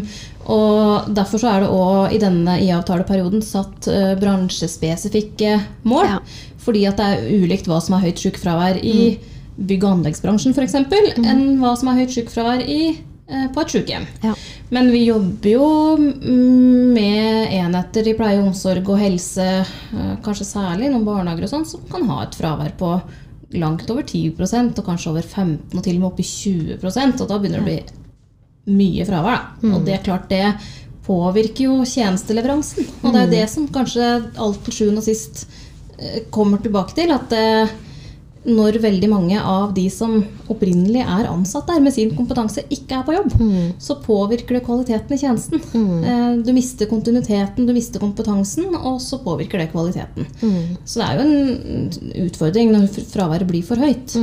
og 0.53 1.07
Derfor 1.15 1.39
så 1.41 1.49
er 1.53 1.63
det 1.63 1.69
òg 1.71 2.13
i 2.13 2.19
denne 2.21 2.57
IA-avtaleperioden 2.65 3.41
satt 3.45 3.87
eh, 3.91 4.13
bransjespesifikke 4.19 5.55
mål. 5.87 6.09
Ja. 6.09 6.19
Fordi 6.63 6.83
at 6.89 6.99
det 6.99 7.07
er 7.11 7.43
ulikt 7.43 7.69
hva 7.69 7.79
som 7.83 7.97
er 7.97 8.05
høyt 8.07 8.21
sykefravær 8.23 8.81
i 8.81 8.97
Mm. 9.53 9.65
bygg- 9.69 9.83
og 9.85 9.91
anleggsbransjen 9.99 10.53
f.eks., 10.55 10.73
eksempel 10.73 11.11
enn 11.21 11.59
hva 11.61 11.75
som 11.77 11.91
er 11.91 11.99
høyt 12.01 12.13
sykefravær 12.15 12.63
i 12.65 12.79
eh, 12.89 13.01
på 13.53 13.63
et 13.63 13.73
sykehjem. 13.73 14.05
Ja. 14.23 14.33
Men 14.73 14.89
vi 14.91 15.03
jobber 15.05 15.49
jo 15.49 15.65
mm, 15.97 16.93
med 16.95 17.53
enheter 17.53 18.07
i 18.09 18.15
pleie 18.17 18.39
og 18.39 18.51
omsorg 18.51 18.87
og 18.89 19.01
helse, 19.01 19.49
eh, 19.63 20.13
kanskje 20.25 20.47
særlig 20.49 20.89
noen 20.91 21.05
barnehager 21.07 21.47
og 21.47 21.51
sånn, 21.51 21.67
som 21.69 21.83
kan 21.91 22.07
ha 22.09 22.23
et 22.23 22.37
fravær 22.37 22.73
på 22.79 22.93
langt 23.59 23.89
over 23.93 24.01
10% 24.01 24.79
og 24.81 24.87
kanskje 24.87 25.11
over 25.11 25.25
15 25.27 25.77
og 25.77 25.83
til 25.85 25.99
og 25.99 26.01
med 26.01 26.07
opp 26.09 26.23
i 26.23 26.25
20% 26.25 27.21
og 27.21 27.29
da 27.29 27.37
begynner 27.37 27.61
det 27.61 27.65
å 27.65 27.67
bli 27.69 28.77
mye 28.79 29.05
fravær. 29.05 29.43
Da. 29.61 29.73
Og 29.75 29.85
det 29.85 29.97
er 29.97 30.05
klart 30.07 30.31
det 30.31 30.47
påvirker 31.03 31.67
jo 31.67 31.83
tjenesteleveransen. 31.85 32.87
Og 33.03 33.13
det 33.13 33.25
er 33.25 33.31
det 33.33 33.45
som 33.51 33.67
kanskje 33.71 34.09
alt 34.39 34.61
til 34.65 34.77
sjuende 34.77 35.03
og 35.03 35.07
sist 35.07 35.45
eh, 35.99 36.23
kommer 36.33 36.63
tilbake 36.63 36.95
til. 36.97 37.11
At 37.13 37.33
eh, 37.35 37.73
når 38.43 38.79
veldig 38.83 39.09
mange 39.11 39.39
av 39.39 39.73
de 39.75 39.85
som 39.93 40.17
opprinnelig 40.51 41.03
er 41.03 41.29
ansatt 41.31 41.69
der 41.69 41.79
med 41.83 41.95
sin 41.95 42.11
kompetanse, 42.15 42.65
ikke 42.73 42.99
er 42.99 43.05
på 43.07 43.15
jobb, 43.15 43.35
så 43.79 43.95
påvirker 44.03 44.57
det 44.57 44.65
kvaliteten 44.65 45.15
i 45.15 45.19
tjenesten. 45.21 45.63
Mm. 45.73 46.41
Du 46.43 46.51
mister 46.55 46.89
kontinuiteten, 46.91 47.67
du 47.67 47.73
mister 47.75 48.03
kompetansen, 48.03 48.73
og 48.75 48.99
så 49.03 49.21
påvirker 49.23 49.63
det 49.63 49.69
kvaliteten. 49.71 50.27
Så 50.83 50.99
det 50.99 51.07
er 51.07 51.21
jo 51.21 51.23
en 51.23 52.27
utfordring 52.27 52.73
når 52.75 52.91
fraværet 53.13 53.47
blir 53.47 53.63
for 53.67 53.79
høyt. 53.79 54.17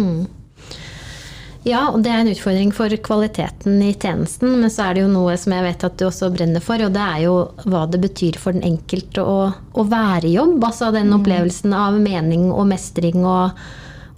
Ja, 1.69 1.91
og 1.91 2.01
det 2.05 2.09
er 2.09 2.23
en 2.23 2.31
utfordring 2.31 2.71
for 2.73 2.93
kvaliteten 3.05 3.83
i 3.85 3.91
tjenesten, 3.93 4.55
men 4.63 4.73
så 4.73 4.87
er 4.87 4.97
det 4.97 5.03
jo 5.03 5.11
noe 5.13 5.35
som 5.41 5.53
jeg 5.53 5.67
vet 5.67 5.85
at 5.85 5.99
du 6.01 6.07
også 6.07 6.31
brenner 6.33 6.63
for, 6.65 6.81
og 6.81 6.95
det 6.95 7.03
er 7.05 7.27
jo 7.27 7.35
hva 7.69 7.83
det 7.91 8.01
betyr 8.01 8.39
for 8.41 8.57
den 8.57 8.65
enkelte 8.65 9.25
å, 9.25 9.51
å 9.53 9.85
være 9.85 10.31
i 10.31 10.39
jobb. 10.39 10.57
Altså 10.65 10.89
den 10.95 11.13
opplevelsen 11.13 11.77
av 11.77 12.01
mening 12.01 12.49
og 12.49 12.65
mestring, 12.73 13.21
og, 13.29 13.61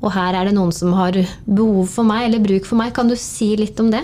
og 0.02 0.12
her 0.12 0.34
er 0.34 0.48
det 0.48 0.54
noen 0.56 0.72
som 0.74 0.92
har 0.98 1.16
behov 1.46 1.86
for 1.88 2.04
meg, 2.08 2.26
eller 2.26 2.42
bruk 2.42 2.66
for 2.66 2.80
meg. 2.80 2.92
Kan 2.96 3.08
du 3.08 3.16
si 3.16 3.52
litt 3.56 3.78
om 3.80 3.90
det? 3.94 4.02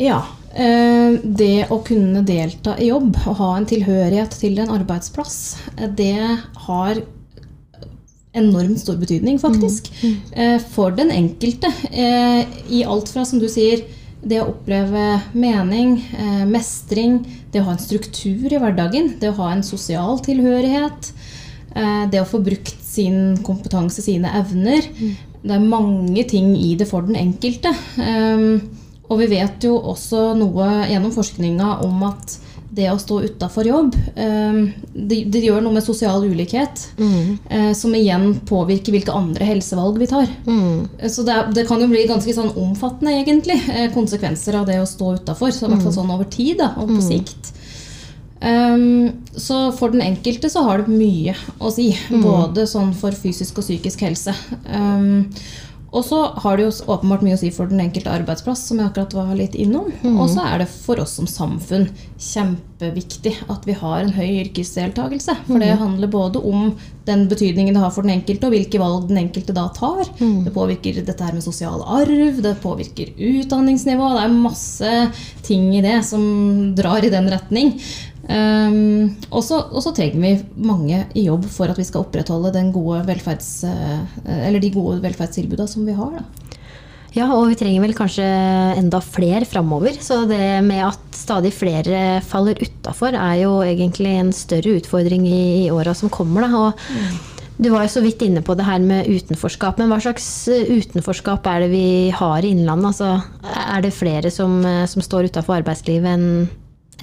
Ja. 0.00 0.22
eh, 0.54 1.20
Det 1.22 1.68
å 1.70 1.82
kunne 1.84 2.24
delta 2.24 2.74
i 2.80 2.88
jobb 2.88 3.14
og 3.26 3.36
ha 3.36 3.52
en 3.58 3.68
tilhørighet 3.68 4.32
til 4.40 4.58
en 4.58 4.72
arbeidsplass, 4.72 5.38
eh, 5.76 5.86
det 5.86 6.16
har 6.66 7.02
enormt 8.32 8.78
stor 8.78 8.96
betydning, 8.96 9.40
faktisk. 9.42 9.90
Mm. 10.02 10.60
For 10.70 10.92
den 10.94 11.10
enkelte. 11.10 11.66
eh, 11.90 12.46
I 12.70 12.84
alt 12.84 13.08
fra, 13.10 13.24
som 13.26 13.40
du 13.42 13.48
sier, 13.50 13.82
det 14.22 14.38
å 14.40 14.50
oppleve 14.52 15.20
mening, 15.32 15.96
eh, 16.14 16.44
mestring, 16.46 17.24
det 17.50 17.60
å 17.60 17.64
ha 17.64 17.72
en 17.72 17.82
struktur 17.82 18.52
i 18.52 18.60
hverdagen, 18.60 19.18
det 19.18 19.30
å 19.32 19.36
ha 19.40 19.52
en 19.52 19.62
sosial 19.62 20.20
tilhørighet, 20.20 21.10
eh, 21.74 22.06
det 22.06 22.20
å 22.20 22.28
få 22.28 22.42
brukt 22.44 22.79
sin 22.90 23.38
kompetanse, 23.46 24.02
sine 24.02 24.32
evner. 24.40 24.86
Det 25.40 25.56
er 25.56 25.64
mange 25.64 26.24
ting 26.28 26.52
i 26.58 26.74
det 26.78 26.88
for 26.90 27.06
den 27.06 27.18
enkelte. 27.18 27.72
Um, 27.96 28.60
og 29.10 29.18
vi 29.22 29.30
vet 29.32 29.64
jo 29.66 29.74
også 29.78 30.30
noe 30.38 30.70
gjennom 30.90 31.12
forskninga 31.14 31.80
om 31.86 32.06
at 32.10 32.38
det 32.70 32.86
å 32.86 32.98
stå 33.02 33.16
utafor 33.26 33.66
jobb, 33.66 33.96
um, 34.14 34.60
det, 34.94 35.24
det 35.34 35.42
gjør 35.42 35.64
noe 35.64 35.74
med 35.74 35.82
sosial 35.82 36.22
ulikhet. 36.22 36.84
eh, 37.50 37.72
som 37.74 37.94
igjen 37.98 38.28
påvirker 38.46 38.94
hvilke 38.94 39.14
andre 39.16 39.48
helsevalg 39.48 39.98
vi 39.98 40.06
tar. 40.10 40.30
Mm. 40.46 41.08
Så 41.10 41.24
det, 41.26 41.38
det 41.56 41.66
kan 41.66 41.82
jo 41.82 41.90
bli 41.90 42.04
ganske 42.06 42.34
sånn 42.36 42.52
omfattende, 42.54 43.16
egentlig, 43.18 43.58
eh, 43.74 43.88
konsekvenser 43.94 44.60
av 44.60 44.70
det 44.70 44.78
å 44.78 44.86
stå 44.86 45.16
utafor. 45.18 45.50
Så 45.50 45.66
i 45.66 45.72
hvert 45.72 45.82
fall 45.88 45.98
sånn 45.98 46.14
over 46.14 46.30
tid 46.30 46.60
da, 46.62 46.76
og 46.78 46.94
på 46.94 47.02
sikt. 47.08 47.50
Um, 48.40 49.24
så 49.36 49.68
for 49.76 49.92
den 49.92 50.00
enkelte 50.04 50.48
så 50.50 50.62
har 50.64 50.80
det 50.80 50.92
mye 50.92 51.34
å 51.60 51.72
si. 51.74 51.90
Både 52.24 52.66
sånn 52.70 52.94
for 52.96 53.16
fysisk 53.16 53.60
og 53.60 53.66
psykisk 53.66 54.06
helse. 54.06 54.34
Um, 54.64 55.28
og 55.90 56.04
så 56.06 56.20
har 56.38 56.56
det 56.56 56.68
jo 56.68 56.72
åpenbart 56.94 57.22
mye 57.26 57.34
å 57.34 57.40
si 57.40 57.48
for 57.50 57.70
den 57.70 57.80
enkelte 57.82 58.12
arbeidsplass, 58.14 58.62
som 58.68 58.78
jeg 58.78 58.92
akkurat 58.92 59.14
var 59.16 59.32
litt 59.34 59.56
innom. 59.58 59.88
Og 60.12 60.28
så 60.30 60.44
er 60.46 60.62
det 60.62 60.68
for 60.70 61.02
oss 61.02 61.16
som 61.18 61.26
samfunn 61.26 61.88
kjempeviktig 62.14 63.32
at 63.50 63.66
vi 63.66 63.74
har 63.74 64.04
en 64.04 64.12
høy 64.14 64.28
yrkesdeltakelse. 64.44 65.34
For 65.48 65.58
det 65.58 65.72
handler 65.80 66.12
både 66.12 66.42
om 66.46 66.70
den 67.10 67.24
betydningen 67.26 67.74
det 67.74 67.82
har 67.82 67.90
for 67.90 68.06
den 68.06 68.14
enkelte, 68.20 68.46
og 68.46 68.54
hvilke 68.54 68.78
valg 68.78 69.08
den 69.08 69.18
enkelte 69.24 69.56
da 69.56 69.66
tar. 69.74 70.04
Det 70.46 70.54
påvirker 70.54 71.02
dette 71.02 71.26
her 71.26 71.34
med 71.34 71.42
sosial 71.42 71.82
arv, 71.82 72.38
det 72.44 72.54
påvirker 72.62 73.10
utdanningsnivå. 73.18 74.12
Det 74.14 74.22
er 74.28 74.38
masse 74.46 74.94
ting 75.42 75.72
i 75.74 75.82
det 75.82 75.98
som 76.06 76.22
drar 76.78 77.02
i 77.02 77.10
den 77.10 77.26
retning. 77.34 77.74
Um, 78.30 79.16
og 79.34 79.42
så 79.42 79.90
trenger 79.96 80.20
vi 80.22 80.62
mange 80.62 81.00
i 81.18 81.24
jobb 81.26 81.48
for 81.50 81.72
at 81.72 81.78
vi 81.80 81.86
skal 81.88 82.04
opprettholde 82.04 82.52
gode 82.70 83.00
velferds, 83.08 83.64
eh, 83.66 84.60
de 84.60 84.70
gode 84.70 85.00
velferdstilbudene 85.02 85.70
som 85.70 85.86
vi 85.88 85.96
har. 85.96 86.20
Da. 86.20 86.58
Ja, 87.16 87.26
og 87.34 87.48
vi 87.50 87.56
trenger 87.58 87.82
vel 87.82 87.96
kanskje 87.98 88.26
enda 88.78 89.00
flere 89.02 89.48
framover. 89.48 89.96
Så 89.98 90.22
det 90.30 90.62
med 90.62 90.84
at 90.92 91.16
stadig 91.16 91.50
flere 91.56 92.20
faller 92.22 92.60
utafor, 92.62 93.16
er 93.18 93.40
jo 93.42 93.56
egentlig 93.66 94.14
en 94.20 94.30
større 94.36 94.76
utfordring 94.78 95.26
i, 95.26 95.42
i 95.64 95.70
åra 95.74 95.96
som 95.98 96.12
kommer. 96.12 96.46
Da. 96.46 96.60
Og 96.68 97.58
du 97.58 97.72
var 97.74 97.82
jo 97.82 97.94
så 97.96 98.04
vidt 98.04 98.22
inne 98.22 98.44
på 98.46 98.54
det 98.54 98.68
her 98.68 98.78
med 98.78 99.10
utenforskap. 99.10 99.82
Men 99.82 99.90
hva 99.90 99.98
slags 99.98 100.28
utenforskap 100.46 101.50
er 101.50 101.66
det 101.66 101.72
vi 101.74 101.84
har 102.14 102.46
i 102.46 102.54
Innlandet? 102.54 102.94
Altså, 102.94 103.58
er 103.74 103.82
det 103.82 103.96
flere 103.96 104.30
som, 104.30 104.60
som 104.86 105.02
står 105.02 105.32
utafor 105.32 105.58
arbeidslivet 105.58 106.14
enn 106.14 106.30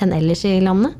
enn 0.03 0.13
ellers 0.13 0.43
i 0.45 0.57
landet? 0.63 0.95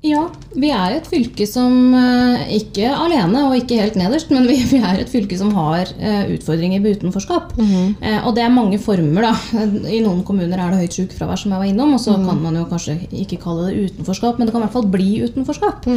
Ja, 0.00 0.22
vi 0.56 0.70
er 0.72 0.94
et 0.96 1.08
fylke 1.10 1.44
som 1.44 1.92
eh, 1.92 2.54
ikke 2.56 2.88
alene 2.88 3.42
og 3.50 3.56
ikke 3.58 3.76
helt 3.82 3.98
nederst, 4.00 4.30
men 4.32 4.46
vi, 4.48 4.56
vi 4.72 4.78
er 4.80 5.02
et 5.02 5.10
fylke 5.12 5.36
som 5.36 5.52
har 5.52 5.90
eh, 5.98 6.30
utfordringer 6.36 6.80
med 6.80 6.96
utenforskap. 6.96 7.52
Eh, 7.60 8.16
og 8.24 8.32
det 8.36 8.46
er 8.46 8.54
mange 8.54 8.78
former, 8.80 9.28
da. 9.28 9.34
I 9.96 10.00
noen 10.04 10.22
kommuner 10.24 10.56
er 10.56 10.72
det 10.72 10.86
høyt 10.86 10.96
sykefravær, 10.96 11.42
som 11.42 11.52
jeg 11.52 11.62
var 11.62 11.68
innom, 11.68 11.92
og 11.98 12.00
så 12.00 12.16
kan 12.16 12.40
man 12.40 12.56
jo 12.56 12.64
kanskje 12.70 12.96
ikke 13.26 13.42
kalle 13.44 13.68
det 13.68 13.90
utenforskap, 13.90 14.40
men 14.40 14.48
det 14.48 14.56
kan 14.56 14.64
i 14.64 14.66
hvert 14.68 14.78
fall 14.78 14.88
bli 14.96 15.10
utenforskap. 15.26 15.90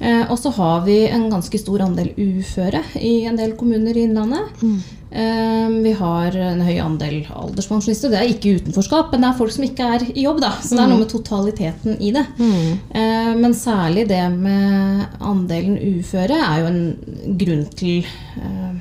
Eh, 0.00 0.24
og 0.24 0.40
så 0.40 0.54
har 0.56 0.82
vi 0.88 1.02
en 1.10 1.28
ganske 1.32 1.60
stor 1.60 1.84
andel 1.84 2.14
uføre 2.16 2.80
i 3.04 3.18
en 3.28 3.36
del 3.36 3.52
kommuner 3.60 3.96
i 4.00 4.08
Innlandet. 4.08 4.64
Eh, 5.12 5.68
vi 5.84 5.92
har 5.98 6.36
en 6.40 6.62
høy 6.64 6.78
andel 6.80 7.18
alderspensjonister. 7.28 8.12
Det 8.12 8.20
er 8.20 8.30
ikke 8.32 8.54
utenforskap, 8.60 9.10
men 9.12 9.24
det 9.24 9.30
er 9.30 9.38
folk 9.40 9.54
som 9.54 9.66
ikke 9.66 9.88
er 9.96 10.06
i 10.08 10.24
jobb. 10.24 10.40
da, 10.40 10.52
Så 10.62 10.76
det 10.76 10.84
er 10.84 10.92
noe 10.92 11.02
med 11.02 11.12
totaliteten 11.12 11.98
i 12.00 12.12
det. 12.16 12.24
Mm. 12.38 13.40
Men 13.42 13.56
særlig 13.56 14.06
det 14.08 14.22
med 14.32 15.18
andelen 15.20 15.76
uføre 15.98 16.38
er 16.38 16.62
jo 16.62 16.70
en 16.70 17.36
grunn 17.38 17.66
til 17.76 18.08
eh, 18.40 18.72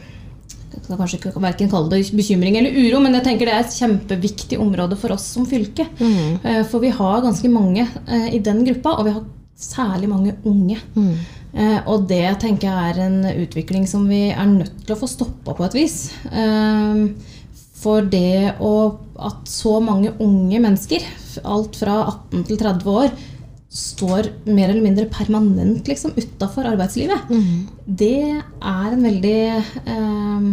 Jeg 0.72 0.86
kan 0.88 1.02
kanskje 1.02 1.20
ikke 1.20 1.44
verken 1.44 1.70
kalle 1.72 1.92
det 1.92 2.16
bekymring 2.16 2.58
eller 2.58 2.76
uro, 2.80 3.02
men 3.04 3.14
jeg 3.16 3.28
tenker 3.28 3.48
det 3.48 3.54
er 3.58 3.66
et 3.66 3.76
kjempeviktig 3.76 4.60
område 4.60 4.98
for 5.00 5.14
oss 5.16 5.28
som 5.36 5.46
fylke. 5.48 5.86
Mm. 6.00 6.66
For 6.72 6.80
vi 6.84 6.90
har 6.96 7.22
ganske 7.24 7.52
mange 7.52 7.86
eh, 8.08 8.34
i 8.36 8.40
den 8.44 8.64
gruppa, 8.68 8.96
og 8.98 9.08
vi 9.08 9.16
har 9.20 9.24
særlig 9.62 10.10
mange 10.10 10.36
unge. 10.48 10.80
Eh, 10.98 11.40
og 11.86 12.08
det 12.08 12.24
tenker 12.40 12.70
jeg 12.70 12.94
er 12.94 13.02
en 13.08 13.20
utvikling 13.44 13.84
som 13.90 14.06
vi 14.08 14.30
er 14.32 14.48
nødt 14.48 14.86
til 14.86 14.96
å 14.96 15.02
få 15.02 15.10
stoppa 15.12 15.56
på 15.58 15.66
et 15.68 15.76
vis. 15.76 15.98
Eh, 16.32 17.02
for 17.82 18.06
det 18.06 18.56
å, 18.62 18.74
at 19.18 19.50
så 19.50 19.80
mange 19.84 20.14
unge 20.22 20.62
mennesker, 20.62 21.06
alt 21.44 21.80
fra 21.82 21.98
18 22.06 22.46
til 22.50 22.60
30 22.62 22.92
år, 22.94 23.14
står 23.72 24.28
mer 24.52 24.68
eller 24.68 24.84
mindre 24.84 25.08
permanent 25.12 25.88
liksom, 25.88 26.12
utafor 26.20 26.68
arbeidslivet, 26.74 27.30
det 27.88 28.36
er 28.36 28.92
en 28.92 29.06
veldig 29.08 29.40
eh, 29.56 30.48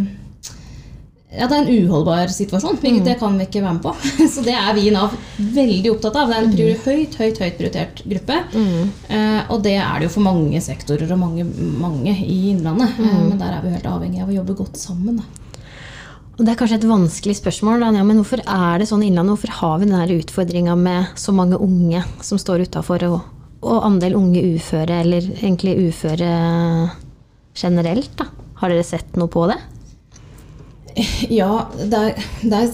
ja, 1.29 1.45
Det 1.45 1.55
er 1.55 1.61
en 1.61 1.83
uholdbar 1.85 2.31
situasjon. 2.33 2.79
Mm. 2.81 3.03
Det 3.05 3.13
kan 3.19 3.35
vi 3.37 3.45
ikke 3.45 3.61
være 3.61 3.75
med 3.77 3.83
på. 3.83 3.93
Så 4.33 4.41
det 4.45 4.55
er 4.57 4.71
vi 4.73 4.87
i 4.89 4.93
Nav 4.93 5.13
veldig 5.37 5.91
opptatt 5.93 6.17
av. 6.17 6.31
Det 6.31 6.37
er 6.37 6.47
en 6.47 6.55
priori 6.55 6.77
høyt, 6.85 7.19
høyt, 7.21 7.41
høyt 7.43 7.59
prioritert 7.59 8.01
gruppe. 8.01 8.39
Eh, 9.13 9.51
og 9.53 9.61
det 9.65 9.75
er 9.77 9.99
det 9.99 10.09
jo 10.09 10.15
for 10.15 10.25
mange 10.25 10.61
sektorer 10.65 11.13
og 11.13 11.21
mange, 11.21 11.45
mange 11.45 12.15
i 12.25 12.39
Innlandet. 12.55 12.97
Eh, 12.97 13.21
men 13.27 13.37
der 13.37 13.59
er 13.59 13.61
vi 13.61 13.75
helt 13.75 13.91
avhengig 13.91 14.23
av 14.25 14.33
å 14.33 14.39
jobbe 14.39 14.57
godt 14.57 14.81
sammen. 14.81 15.21
Da. 15.21 15.29
Og 16.39 16.45
det 16.47 16.53
er 16.53 16.59
kanskje 16.63 16.79
et 16.79 16.89
vanskelig 16.89 17.35
spørsmål, 17.35 17.83
ja, 17.83 18.03
men 18.07 18.21
hvorfor 18.23 18.41
er 18.41 18.79
det 18.81 18.87
sånn 18.89 19.03
i 19.03 19.11
Innlandet? 19.11 19.35
Hvorfor 19.35 19.57
har 19.59 19.79
vi 19.81 19.89
denne 19.89 20.21
utfordringa 20.23 20.77
med 20.79 21.17
så 21.19 21.35
mange 21.35 21.59
unge 21.61 22.01
som 22.25 22.39
står 22.41 22.63
utafor, 22.65 23.05
og, 23.05 23.33
og 23.59 23.83
andel 23.85 24.15
unge 24.17 24.47
uføre, 24.55 25.01
eller 25.03 25.29
egentlig 25.35 25.77
uføre 25.91 26.29
generelt? 27.59 28.15
da? 28.17 28.31
Har 28.63 28.73
dere 28.73 28.87
sett 28.87 29.19
noe 29.19 29.29
på 29.29 29.45
det? 29.51 29.59
Ja, 31.39 31.67
det 31.77 31.97
er, 31.99 32.23
det, 32.41 32.55
er, 32.59 32.69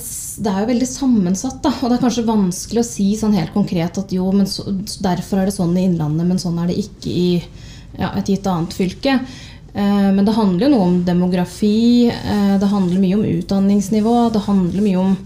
det 0.45 0.51
er 0.51 0.61
jo 0.63 0.69
veldig 0.71 0.89
sammensatt, 0.89 1.59
da. 1.63 1.73
Og 1.81 1.89
det 1.89 1.97
er 1.97 2.03
kanskje 2.05 2.27
vanskelig 2.27 2.83
å 2.83 2.87
si 2.87 3.09
sånn 3.19 3.35
helt 3.37 3.53
konkret 3.55 3.99
at 4.01 4.13
jo, 4.15 4.27
men 4.35 4.49
så, 4.49 4.67
derfor 5.03 5.41
er 5.41 5.49
det 5.49 5.57
sånn 5.57 5.75
i 5.77 5.85
Innlandet, 5.89 6.27
men 6.29 6.41
sånn 6.41 6.59
er 6.61 6.71
det 6.71 6.79
ikke 6.85 7.11
i 7.11 7.29
ja, 7.99 8.11
et 8.11 8.31
gitt 8.31 8.47
annet 8.51 8.75
fylke. 8.75 9.19
Eh, 9.75 10.09
men 10.15 10.23
det 10.25 10.35
handler 10.35 10.67
jo 10.67 10.73
noe 10.75 10.89
om 10.89 10.99
demografi, 11.07 12.07
eh, 12.07 12.55
det 12.61 12.71
handler 12.71 13.01
mye 13.01 13.17
om 13.17 13.25
utdanningsnivå, 13.27 14.17
det 14.31 14.45
handler 14.47 14.85
mye 14.85 15.01
om 15.01 15.17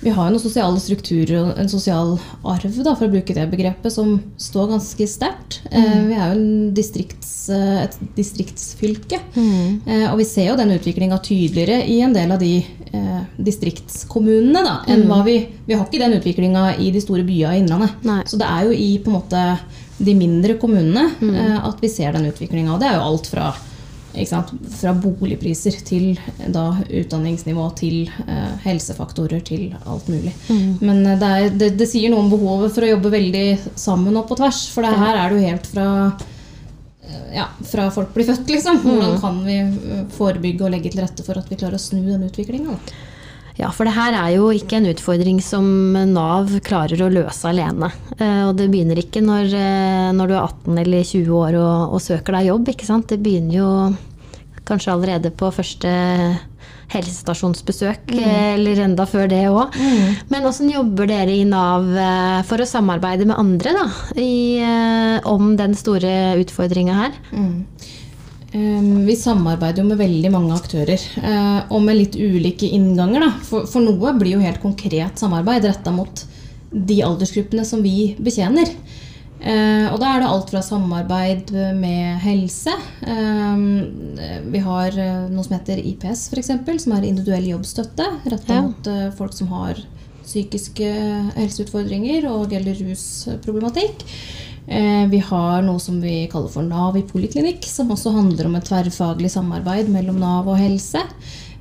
vi 0.00 0.12
har 0.14 0.28
jo 0.28 0.34
noen 0.34 0.42
sosiale 0.42 0.80
strukturer 0.80 1.36
og 1.42 1.58
en 1.60 1.70
sosial 1.70 2.14
arv, 2.48 2.78
da, 2.80 2.94
for 2.96 3.06
å 3.06 3.12
bruke 3.12 3.36
det 3.36 3.46
begrepet, 3.52 3.92
som 3.92 4.14
står 4.40 4.70
ganske 4.72 5.08
sterkt. 5.10 5.60
Mm. 5.70 6.08
vi 6.08 6.16
er 6.16 6.32
jo 6.32 6.46
distrikts, 6.76 7.32
eh, 7.52 7.82
et 7.84 7.98
distriktsfylke. 8.16 9.20
Mm. 9.36 9.82
og 10.10 10.16
vi 10.18 10.26
ser 10.28 10.50
jo 10.50 10.56
den 10.58 10.72
utviklinga 10.74 11.20
tydeligere 11.24 11.84
i 11.88 12.00
en 12.04 12.14
del 12.16 12.32
av 12.32 12.40
de 12.40 12.54
eh, 12.64 13.20
distriktskommunene 13.36 14.64
da, 14.66 14.76
enn 14.90 15.06
hva 15.08 15.22
vi 15.26 15.38
Vi 15.66 15.76
har 15.76 15.84
ikke 15.86 16.00
den 16.02 16.16
utviklinga 16.16 16.64
i 16.82 16.90
de 16.90 17.00
store 17.02 17.22
byene 17.22 17.54
i 17.54 17.60
Innlandet. 17.62 18.00
Nei. 18.02 18.22
Så 18.26 18.40
det 18.40 18.48
er 18.48 18.66
jo 18.66 18.74
i 18.74 18.90
på 18.98 19.12
en 19.12 19.20
måte 19.20 19.42
de 20.00 20.14
mindre 20.16 20.56
kommunene 20.60 21.10
eh, 21.20 21.58
at 21.60 21.82
vi 21.82 21.90
ser 21.92 22.16
den 22.16 22.30
utviklinga. 22.30 22.72
Og 22.74 22.80
det 22.82 22.88
er 22.88 22.98
jo 22.98 23.06
alt 23.10 23.28
fra? 23.30 23.50
Fra 24.10 24.90
boligpriser 24.98 25.76
til 25.86 26.18
da, 26.50 26.64
utdanningsnivå 26.82 27.66
til 27.78 28.10
eh, 28.26 28.56
helsefaktorer 28.64 29.42
til 29.46 29.68
alt 29.84 30.08
mulig. 30.10 30.32
Men 30.82 31.04
eh, 31.06 31.18
det, 31.20 31.30
er, 31.30 31.54
det, 31.62 31.70
det 31.78 31.88
sier 31.90 32.10
noe 32.10 32.24
om 32.24 32.32
behovet 32.32 32.74
for 32.74 32.86
å 32.86 32.90
jobbe 32.90 33.12
veldig 33.14 33.46
sammen 33.78 34.18
og 34.18 34.26
på 34.30 34.38
tvers. 34.40 34.64
For 34.74 34.86
det 34.86 34.96
her 34.98 35.14
er 35.14 35.30
det 35.30 35.38
jo 35.38 35.52
helt 35.52 35.70
fra 35.70 35.86
eh, 37.06 37.36
ja, 37.36 37.46
fra 37.70 37.86
folk 37.94 38.10
blir 38.16 38.26
født, 38.32 38.50
liksom. 38.50 38.82
Hvordan 38.82 39.20
kan 39.22 39.38
vi 39.46 39.60
eh, 39.62 40.02
forebygge 40.16 40.66
og 40.66 40.74
legge 40.74 40.90
til 40.90 41.04
rette 41.04 41.26
for 41.26 41.38
at 41.38 41.50
vi 41.50 41.60
klarer 41.60 41.78
å 41.78 41.82
snu 41.82 42.02
den 42.08 42.26
utviklinga? 42.26 42.78
Ja, 43.60 43.68
for 43.76 43.84
det 43.84 43.92
her 43.92 44.14
er 44.16 44.30
jo 44.38 44.48
ikke 44.56 44.78
en 44.78 44.88
utfordring 44.88 45.40
som 45.44 45.66
Nav 46.14 46.52
klarer 46.64 47.02
å 47.04 47.10
løse 47.12 47.50
alene. 47.50 47.90
Eh, 48.16 48.44
Og 48.48 48.54
det 48.56 48.70
begynner 48.72 49.00
ikke 49.02 49.20
når, 49.20 49.52
eh, 49.52 50.12
når 50.16 50.30
du 50.30 50.34
er 50.34 50.44
18 50.46 50.78
eller 50.80 51.04
20 51.04 51.34
år 51.36 51.58
og, 51.60 51.96
og 51.96 52.00
søker 52.00 52.38
deg 52.38 52.48
jobb, 52.48 52.70
ikke 52.72 52.88
sant. 52.88 53.10
Det 53.10 53.20
begynner 53.20 53.58
jo 53.58 53.72
kanskje 54.70 54.94
allerede 54.94 55.32
på 55.34 55.50
første 55.52 55.92
helsestasjonsbesøk, 56.90 58.08
mm. 58.10 58.24
eller 58.56 58.82
enda 58.86 59.06
før 59.06 59.28
det 59.30 59.44
òg. 59.50 59.76
Men 60.32 60.48
åssen 60.48 60.72
jobber 60.72 61.06
dere 61.10 61.36
i 61.36 61.44
Nav 61.46 61.86
eh, 61.94 62.40
for 62.48 62.62
å 62.62 62.68
samarbeide 62.68 63.28
med 63.28 63.38
andre 63.38 63.76
da, 63.76 63.86
i, 64.18 64.58
eh, 64.64 65.18
om 65.28 65.52
den 65.60 65.76
store 65.78 66.34
utfordringa 66.40 66.96
her? 67.04 67.18
Um, 67.30 67.66
vi 68.52 69.14
samarbeider 69.16 69.84
jo 69.84 69.90
med 69.92 70.00
veldig 70.00 70.30
mange 70.34 70.54
aktører, 70.56 71.02
eh, 71.22 71.60
og 71.70 71.84
med 71.86 72.00
litt 72.00 72.16
ulike 72.18 72.66
innganger. 72.66 73.28
For, 73.46 73.68
for 73.70 73.84
noe 73.84 74.14
blir 74.18 74.34
jo 74.34 74.42
helt 74.42 74.62
konkret 74.62 75.20
samarbeid 75.22 75.68
retta 75.68 75.92
mot 75.94 76.24
de 76.70 77.00
aldersgruppene 77.06 77.64
som 77.66 77.82
vi 77.82 78.16
betjener. 78.18 78.72
Eh, 79.40 79.86
og 79.88 80.00
da 80.02 80.10
er 80.10 80.20
det 80.20 80.32
alt 80.32 80.50
fra 80.52 80.64
samarbeid 80.66 81.54
med 81.78 82.18
helse. 82.24 82.74
Um, 83.06 83.62
vi 84.52 84.60
har 84.66 84.98
eh, 84.98 85.30
noe 85.30 85.46
som 85.46 85.56
heter 85.56 85.80
IPS, 85.80 86.26
f.eks., 86.34 86.52
som 86.84 86.98
er 86.98 87.06
individuell 87.08 87.52
jobbstøtte. 87.54 88.10
Retta 88.34 88.58
Ja. 88.58 88.66
mot 88.66 88.92
folk 89.16 89.36
som 89.36 89.54
har 89.54 89.78
psykiske 90.26 90.90
helseutfordringer 91.38 92.26
og 92.30 92.52
gjelder 92.52 92.82
rusproblematikk. 92.84 94.04
Eh, 94.66 95.06
Vi 95.10 95.18
har 95.18 95.62
noe 95.62 95.80
som 95.80 96.00
vi 96.00 96.26
kaller 96.30 96.48
for 96.52 96.62
Nav 96.66 96.96
i 96.98 97.02
poliklinikk, 97.06 97.64
som 97.66 97.90
også 97.90 98.12
handler 98.14 98.46
om 98.46 98.56
et 98.58 98.66
tverrfaglig 98.68 99.30
samarbeid 99.32 99.88
mellom 99.88 100.20
Nav 100.20 100.48
og 100.48 100.58
helse. 100.60 101.02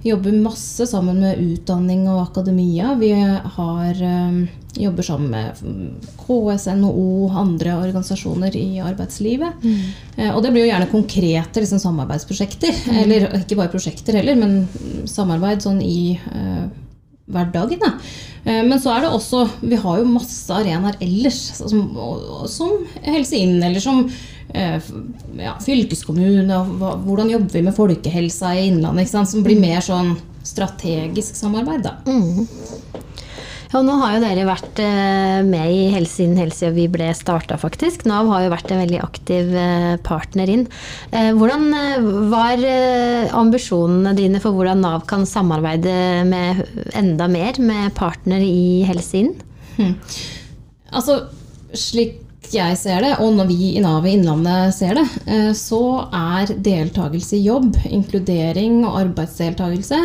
Vi 0.02 0.12
jobber 0.14 0.32
masse 0.32 0.86
sammen 0.88 1.20
med 1.20 1.40
utdanning 1.44 2.06
og 2.08 2.22
akademia. 2.30 2.94
Vi 3.00 3.12
har, 3.12 3.94
eh, 4.00 4.48
jobber 4.80 5.04
sammen 5.04 5.30
med 5.32 5.60
mm, 5.60 5.96
KS, 6.22 6.68
NHO, 6.80 7.30
andre 7.36 7.74
organisasjoner 7.82 8.56
i 8.56 8.80
arbeidslivet. 8.80 9.64
Mm. 9.64 10.36
Og 10.36 10.44
det 10.44 10.52
blir 10.54 10.64
jo 10.64 10.72
gjerne 10.72 10.92
konkrete 10.92 11.60
liksom, 11.60 11.82
samarbeidsprosjekter. 11.84 12.78
Eller 13.02 13.28
ikke 13.42 13.58
bare 13.60 13.74
prosjekter 13.74 14.14
heller, 14.22 14.40
men 14.40 14.68
mm, 14.70 15.08
samarbeid 15.10 15.66
sånn 15.66 15.82
i 15.84 16.14
eh, 16.16 16.70
hverdagen. 17.30 17.80
Da. 17.82 17.94
Eh, 18.44 18.64
Men 18.66 18.80
så 18.82 18.94
er 18.96 19.06
det 19.06 19.12
også 19.14 19.44
Vi 19.62 19.76
har 19.80 20.00
jo 20.00 20.06
masse 20.10 20.54
arenaer 20.56 20.98
ellers, 21.04 21.40
som, 21.60 21.86
som 22.48 22.86
Helse 23.06 23.38
Inn, 23.38 23.58
eller 23.64 23.80
som 23.84 24.06
eh, 24.54 24.80
ja, 25.38 25.56
fylkeskommune. 25.64 26.64
Hvordan 27.06 27.30
jobber 27.36 27.54
vi 27.60 27.66
med 27.68 27.76
folkehelsa 27.78 28.56
i 28.58 28.68
Innlandet? 28.72 29.10
Som 29.14 29.44
blir 29.46 29.60
mer 29.62 29.82
sånn 29.86 30.16
strategisk 30.50 31.36
samarbeid, 31.36 31.84
da. 31.84 31.98
Ja, 33.70 33.84
nå 33.86 34.00
har 34.02 34.16
jo 34.16 34.22
dere 34.24 34.48
vært 34.48 34.80
eh, 34.82 35.40
med 35.46 35.70
i 35.70 35.82
Helse 35.94 36.24
siden 36.24 36.40
helse 36.42 36.72
vi 36.74 36.88
ble 36.90 37.12
starta, 37.14 37.54
faktisk. 37.62 38.02
Nav 38.10 38.26
har 38.32 38.42
jo 38.42 38.54
vært 38.56 38.72
en 38.74 38.80
veldig 38.82 39.02
aktiv 39.06 39.52
eh, 39.54 39.92
partner 40.02 40.50
inn. 40.50 40.64
Eh, 41.14 41.30
Hvordan 41.38 41.68
var 42.32 42.64
ambisjonene 43.38 44.16
dine 44.18 44.42
for 44.42 44.58
hvordan 44.58 44.82
Nav 44.82 45.04
kan 45.10 45.28
samarbeide 45.30 45.94
med 46.26 46.64
enda 46.98 47.28
mer 47.30 47.62
med 47.62 47.94
partner 48.00 48.42
i 48.42 48.88
Helse 48.90 49.22
inn? 49.22 49.36
Altså, 50.90 51.20
slik 51.78 52.18
jeg 52.50 52.74
ser 52.82 53.06
det, 53.06 53.14
og 53.22 53.36
når 53.38 53.52
vi 53.52 53.76
i 53.76 53.84
Nav 53.86 54.08
i 54.10 54.16
Innlandet 54.18 54.74
ser 54.74 54.98
det, 54.98 55.06
så 55.54 55.84
er 56.10 56.50
deltakelse 56.58 57.38
i 57.38 57.44
jobb, 57.46 57.78
inkludering 57.86 58.80
og 58.82 58.98
arbeidsdeltakelse 59.04 60.00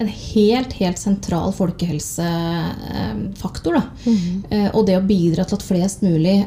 en 0.00 0.08
helt, 0.08 0.72
helt 0.80 0.98
sentral 0.98 1.52
folkehelsefaktor. 1.52 3.72
Da. 3.74 3.82
Eh, 4.50 4.70
Og 4.74 4.86
det 4.88 4.96
å 4.96 5.04
bidra 5.06 5.44
til 5.44 5.54
at 5.58 5.62
flest 5.66 6.02
mulig 6.02 6.46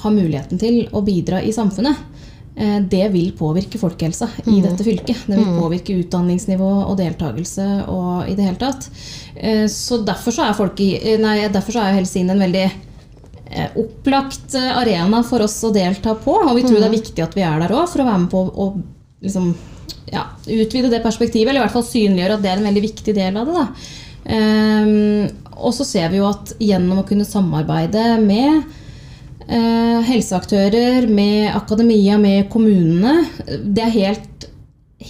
har 0.00 0.10
muligheten 0.14 0.58
til 0.58 0.86
å 0.94 1.02
bidra 1.04 1.42
i 1.42 1.52
samfunnet, 1.52 1.96
eh, 2.56 2.80
det 2.80 3.10
vil 3.12 3.32
påvirke 3.36 3.78
folkehelsa 3.78 4.28
i 4.46 4.60
dette 4.64 4.84
fylket. 4.86 5.26
Det 5.26 5.36
vil 5.36 5.44
påvirke 5.60 5.98
utdanningsnivå 6.04 6.70
og 6.88 6.96
deltakelse 6.98 7.68
og 7.88 8.28
i 8.30 8.34
det 8.34 8.44
hele 8.44 8.56
tatt. 8.56 8.88
Eh, 9.36 9.66
Så 9.66 9.98
derfor 10.04 10.30
så 10.32 10.42
er, 10.48 10.54
folke, 10.54 11.18
nei, 11.20 11.48
derfor 11.48 11.72
så 11.72 11.80
er 11.84 11.92
Helse 11.98 12.16
en 12.20 12.38
veldig 12.38 12.70
opplagt 13.76 14.54
arena 14.54 15.22
for 15.26 15.40
oss 15.42 15.64
å 15.64 15.72
delta 15.74 16.14
på. 16.14 16.32
Og 16.48 16.54
vi 16.56 16.62
tror 16.62 16.78
det 16.78 16.86
er 16.86 17.02
viktig 17.02 17.22
at 17.24 17.34
vi 17.34 17.42
er 17.42 17.58
der 17.58 17.68
òg, 17.74 17.88
for 17.88 18.00
å 18.00 18.04
være 18.06 18.18
med 18.20 18.30
på 18.30 18.38
å 18.46 18.74
liksom, 19.22 19.54
ja, 20.10 20.26
utvide 20.46 20.90
det 20.92 21.02
perspektivet. 21.04 21.50
Eller 21.50 21.62
i 21.62 21.66
hvert 21.66 21.76
fall 21.76 21.88
synliggjøre 21.88 22.38
at 22.38 22.44
det 22.44 22.52
er 22.52 22.60
en 22.60 22.68
veldig 22.70 22.84
viktig 22.88 23.16
del 23.16 23.40
av 23.40 23.50
det. 23.50 23.66
Ehm, 24.36 25.28
og 25.60 25.74
så 25.76 25.86
ser 25.86 26.10
vi 26.12 26.20
jo 26.20 26.28
at 26.30 26.54
gjennom 26.60 27.02
å 27.02 27.06
kunne 27.08 27.26
samarbeide 27.28 28.14
med 28.22 28.62
uh, 29.50 30.00
helseaktører, 30.06 31.08
med 31.10 31.50
akademia, 31.52 32.16
med 32.20 32.48
kommunene, 32.52 33.26
det 33.64 33.84
er 33.84 33.96
helt, 33.96 34.46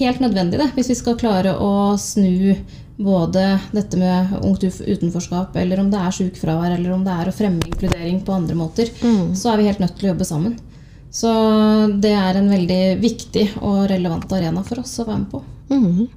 helt 0.00 0.22
nødvendig 0.22 0.59
det, 0.59 0.70
hvis 0.74 0.90
vi 0.90 0.98
skal 0.98 1.18
klare 1.20 1.55
å 1.55 1.94
snu 2.00 2.57
både 3.00 3.44
dette 3.72 3.96
med 3.96 4.35
ungt 4.42 4.64
utenforskap, 4.64 5.55
eller 5.57 5.81
om 5.81 5.92
det 5.92 6.00
er 6.03 6.16
sykefravær, 6.18 6.74
eller 6.74 6.96
om 6.96 7.07
det 7.07 7.14
er 7.14 7.31
å 7.31 7.37
fremme 7.37 7.62
inkludering 7.64 8.20
på 8.26 8.35
andre 8.35 8.59
måter, 8.59 8.90
så 9.38 9.53
er 9.53 9.61
vi 9.61 9.70
helt 9.70 9.81
nødt 9.81 9.96
til 9.96 10.11
å 10.11 10.12
jobbe 10.12 10.29
sammen. 10.29 10.59
Så 11.11 11.31
det 12.03 12.12
er 12.14 12.38
en 12.38 12.51
veldig 12.51 12.83
viktig 13.03 13.46
og 13.59 13.88
relevant 13.90 14.31
arena 14.33 14.62
for 14.66 14.83
oss 14.83 14.94
å 15.03 15.09
være 15.09 15.23
med 15.25 15.31
på. 15.33 15.42
Mm. 15.70 16.09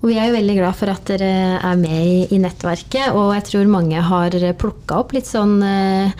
Og 0.00 0.06
vi 0.08 0.16
er 0.16 0.30
jo 0.30 0.36
veldig 0.38 0.56
glad 0.56 0.78
for 0.78 0.90
at 0.90 1.10
dere 1.12 1.32
er 1.60 1.78
med 1.78 1.98
i, 2.00 2.20
i 2.34 2.38
nettverket, 2.40 3.12
og 3.12 3.34
jeg 3.36 3.46
tror 3.50 3.70
mange 3.70 4.00
har 4.02 4.36
plukka 4.58 5.02
opp 5.02 5.12
litt 5.14 5.28
sånn 5.28 5.58
eh, 5.62 6.14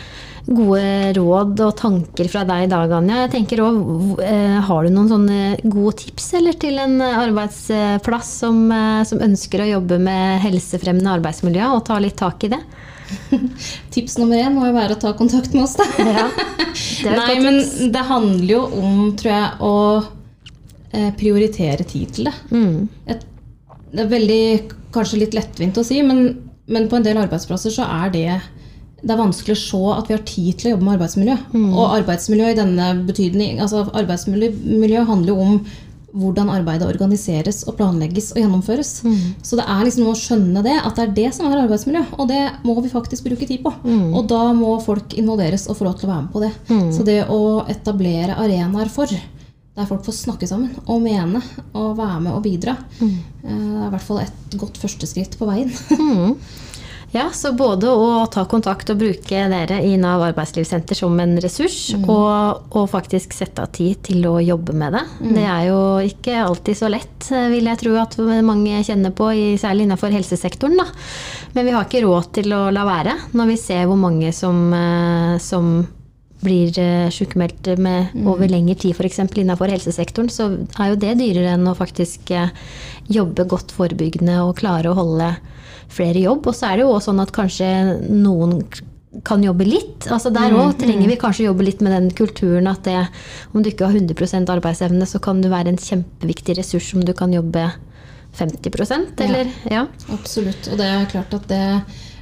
gode 0.50 1.12
råd 1.14 1.60
og 1.62 1.74
tanker 1.78 2.28
fra 2.30 2.42
deg 2.48 2.64
i 2.64 2.70
dag, 2.70 2.90
Anja. 2.96 3.22
Jeg 3.24 3.32
tenker 3.36 3.62
også, 3.62 4.18
eh, 4.24 4.58
Har 4.66 4.84
du 4.84 4.90
noen 4.90 5.10
sånne 5.10 5.40
gode 5.62 5.96
tips 6.02 6.34
eller, 6.34 6.58
til 6.58 6.78
en 6.78 6.98
arbeidsplass 7.00 8.30
som, 8.42 8.70
eh, 8.72 9.04
som 9.04 9.22
ønsker 9.22 9.62
å 9.62 9.70
jobbe 9.78 10.00
med 10.02 10.40
helsefremmende 10.42 11.14
arbeidsmiljø, 11.20 11.70
og 11.76 11.84
ta 11.86 11.98
litt 11.98 12.16
tak 12.16 12.44
i 12.44 12.48
det? 12.48 12.60
Tips 13.94 14.18
nummer 14.18 14.38
én 14.38 14.54
må 14.54 14.66
jo 14.66 14.74
være 14.74 14.96
å 14.96 15.00
ta 15.00 15.14
kontakt 15.18 15.54
med 15.54 15.64
oss, 15.64 15.76
da. 15.78 15.86
Ja, 15.98 16.28
det 16.30 17.16
Nei, 17.20 17.40
men 17.42 17.62
det 17.92 18.06
handler 18.10 18.54
jo 18.54 18.62
om, 18.82 19.16
tror 19.18 19.32
jeg, 19.32 19.50
å 19.62 19.74
eh, 20.92 21.10
prioritere 21.18 21.86
tid 21.86 22.14
til 22.14 22.30
det. 22.30 22.36
Mm. 22.50 22.88
Et, 23.06 23.26
det 23.90 24.04
er 24.04 24.14
veldig, 24.14 24.44
kanskje 24.94 25.22
litt 25.22 25.34
lettvint 25.34 25.78
å 25.78 25.86
si, 25.86 26.02
men, 26.06 26.40
men 26.70 26.90
på 26.90 26.98
en 26.98 27.06
del 27.06 27.18
arbeidsplasser 27.22 27.74
så 27.74 27.86
er 28.02 28.14
det 28.14 28.30
det 29.02 29.14
er 29.14 29.20
vanskelig 29.20 29.54
å 29.56 29.60
se 29.60 29.82
at 29.96 30.08
vi 30.10 30.14
har 30.16 30.24
tid 30.28 30.58
til 30.60 30.70
å 30.70 30.72
jobbe 30.74 30.86
med 30.86 30.96
arbeidsmiljø. 30.98 31.36
Og 31.74 31.94
arbeidsmiljø 32.00 32.50
i 32.52 32.58
denne 32.58 32.90
betydning 33.08 33.60
altså 33.64 33.86
Arbeidsmiljø 33.96 35.04
handler 35.08 35.32
jo 35.32 35.38
om 35.40 35.62
hvordan 36.10 36.48
arbeidet 36.50 36.88
organiseres 36.90 37.60
og 37.70 37.76
planlegges 37.78 38.32
og 38.34 38.40
gjennomføres. 38.42 38.88
Så 39.46 39.54
det 39.56 39.62
er 39.70 39.84
liksom 39.86 40.02
noe 40.02 40.16
å 40.16 40.18
skjønne 40.18 40.62
det, 40.66 40.74
at 40.82 40.96
det 40.98 41.04
er 41.04 41.12
det 41.20 41.28
som 41.36 41.46
er 41.46 41.60
arbeidsmiljø. 41.62 42.02
Og 42.18 42.26
det 42.28 42.40
må 42.66 42.74
vi 42.82 42.90
faktisk 42.90 43.28
bruke 43.28 43.46
tid 43.46 43.62
på. 43.62 43.70
Og 44.18 44.26
da 44.28 44.52
må 44.52 44.72
folk 44.82 45.14
involveres 45.14 45.68
og 45.70 45.78
få 45.78 45.86
lov 45.86 46.00
til 46.00 46.08
å 46.08 46.12
være 46.12 46.24
med 46.24 46.32
på 46.34 46.42
det. 46.42 46.50
Så 46.96 47.06
det 47.06 47.20
å 47.30 47.62
etablere 47.70 48.34
arenaer 48.42 48.90
for 48.90 49.06
der 49.80 49.86
folk 49.86 50.02
får 50.04 50.16
snakke 50.18 50.48
sammen 50.50 50.74
og 50.90 50.98
mene 51.00 51.40
og 51.78 51.94
være 51.96 52.18
med 52.26 52.34
og 52.34 52.42
bidra, 52.42 52.74
eh, 53.00 53.06
det 53.46 53.54
er 53.54 53.86
i 53.86 53.92
hvert 53.94 54.02
fall 54.02 54.18
et 54.24 54.56
godt 54.58 54.76
første 54.82 55.06
skritt 55.06 55.38
på 55.38 55.46
veien. 55.48 55.70
Mm. 57.10 57.16
Ja, 57.18 57.26
så 57.34 57.50
både 57.58 57.90
å 57.90 58.26
ta 58.30 58.44
kontakt 58.46 58.90
og 58.92 59.00
bruke 59.00 59.42
dere 59.50 59.80
i 59.82 59.96
Nav 59.98 60.22
arbeidslivssenter 60.28 60.94
som 60.94 61.18
en 61.18 61.36
ressurs, 61.42 61.78
og, 62.04 62.70
og 62.70 62.86
faktisk 62.92 63.34
sette 63.34 63.64
av 63.64 63.72
tid 63.74 63.98
til 64.06 64.26
å 64.30 64.36
jobbe 64.38 64.76
med 64.78 64.94
det. 64.94 65.02
Det 65.34 65.42
er 65.42 65.64
jo 65.66 65.80
ikke 66.06 66.38
alltid 66.44 66.78
så 66.78 66.90
lett, 66.92 67.30
vil 67.50 67.66
jeg 67.66 67.82
tro 67.82 67.96
at 67.98 68.14
mange 68.46 68.82
kjenner 68.86 69.14
på, 69.16 69.32
særlig 69.58 69.88
innenfor 69.88 70.14
helsesektoren. 70.14 70.78
Da. 70.78 70.86
Men 71.56 71.66
vi 71.66 71.74
har 71.74 71.88
ikke 71.88 72.04
råd 72.06 72.30
til 72.38 72.54
å 72.54 72.68
la 72.70 72.86
være 72.86 73.16
når 73.34 73.50
vi 73.50 73.58
ser 73.58 73.88
hvor 73.90 73.98
mange 73.98 74.30
som, 74.36 74.68
eh, 74.76 75.34
som 75.42 75.80
blir 76.40 76.78
eh, 76.78 77.10
sykemeldt 77.12 77.74
med 77.82 78.14
over 78.24 78.48
lengre 78.48 78.78
tid 78.80 78.94
f.eks. 78.94 79.22
innenfor 79.26 79.72
helsesektoren, 79.72 80.30
så 80.32 80.52
er 80.78 80.92
jo 80.92 81.00
det 81.00 81.16
dyrere 81.20 81.56
enn 81.56 81.68
å 81.68 81.76
faktisk 81.76 82.30
eh, 82.36 82.54
jobbe 83.10 83.48
godt 83.50 83.74
forebyggende 83.74 84.38
og 84.44 84.56
klare 84.62 84.92
å 84.92 84.96
holde 84.96 85.34
flere 85.90 86.20
i 86.20 86.24
jobb. 86.24 86.46
Og 86.50 86.56
så 86.56 86.70
er 86.70 86.78
det 86.80 86.86
jo 86.86 86.94
også 86.94 87.10
sånn 87.10 87.22
at 87.24 87.34
kanskje 87.36 87.68
noen 88.08 88.60
kan 89.26 89.42
jobbe 89.42 89.66
litt. 89.66 90.06
altså 90.06 90.30
Der 90.30 90.54
òg 90.54 90.76
trenger 90.78 91.08
vi 91.10 91.16
kanskje 91.18 91.48
jobbe 91.48 91.66
litt 91.66 91.80
med 91.82 91.92
den 91.96 92.10
kulturen 92.14 92.68
at 92.70 92.84
det, 92.86 93.00
om 93.52 93.62
du 93.62 93.70
ikke 93.72 93.88
har 93.90 93.96
100% 93.98 94.52
arbeidsevne, 94.54 95.06
så 95.08 95.18
kan 95.22 95.40
du 95.42 95.48
være 95.50 95.72
en 95.72 95.80
kjempeviktig 95.82 96.54
ressurs 96.60 96.92
om 96.94 97.02
du 97.04 97.12
kan 97.18 97.34
jobbe 97.34 97.66
50% 98.38 99.18
eller 99.26 99.50
ja. 99.70 99.86
Absolutt. 100.14 100.70
Og 100.70 100.78
det 100.78 100.86
er 100.86 101.10
klart 101.10 101.34
at 101.34 101.48
det 101.50 101.58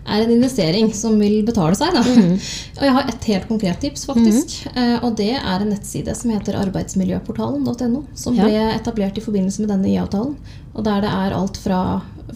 er 0.09 0.23
en 0.25 0.31
investering 0.33 0.89
som 0.97 1.19
vil 1.21 1.43
betale 1.45 1.77
seg. 1.77 1.93
Da. 1.93 2.01
Og 2.81 2.85
jeg 2.87 2.95
har 2.97 3.11
et 3.13 3.27
helt 3.29 3.49
konkret 3.51 3.83
tips, 3.85 4.07
faktisk. 4.09 4.55
Mm. 4.73 4.95
Og 5.05 5.11
det 5.21 5.35
er 5.37 5.59
en 5.61 5.69
nettside 5.69 6.15
som 6.17 6.33
heter 6.33 6.57
arbeidsmiljøportalen.no. 6.63 8.07
Som 8.17 8.39
Ja. 8.39 8.47
ble 8.49 8.63
etablert 8.73 9.19
i 9.21 9.25
forbindelse 9.25 9.61
med 9.61 9.69
denne 9.75 9.91
IA-avtalen. 9.93 10.39
Og 10.75 10.85
der 10.89 11.05
det 11.05 11.13
er 11.13 11.37
alt 11.37 11.61
fra 11.61 11.83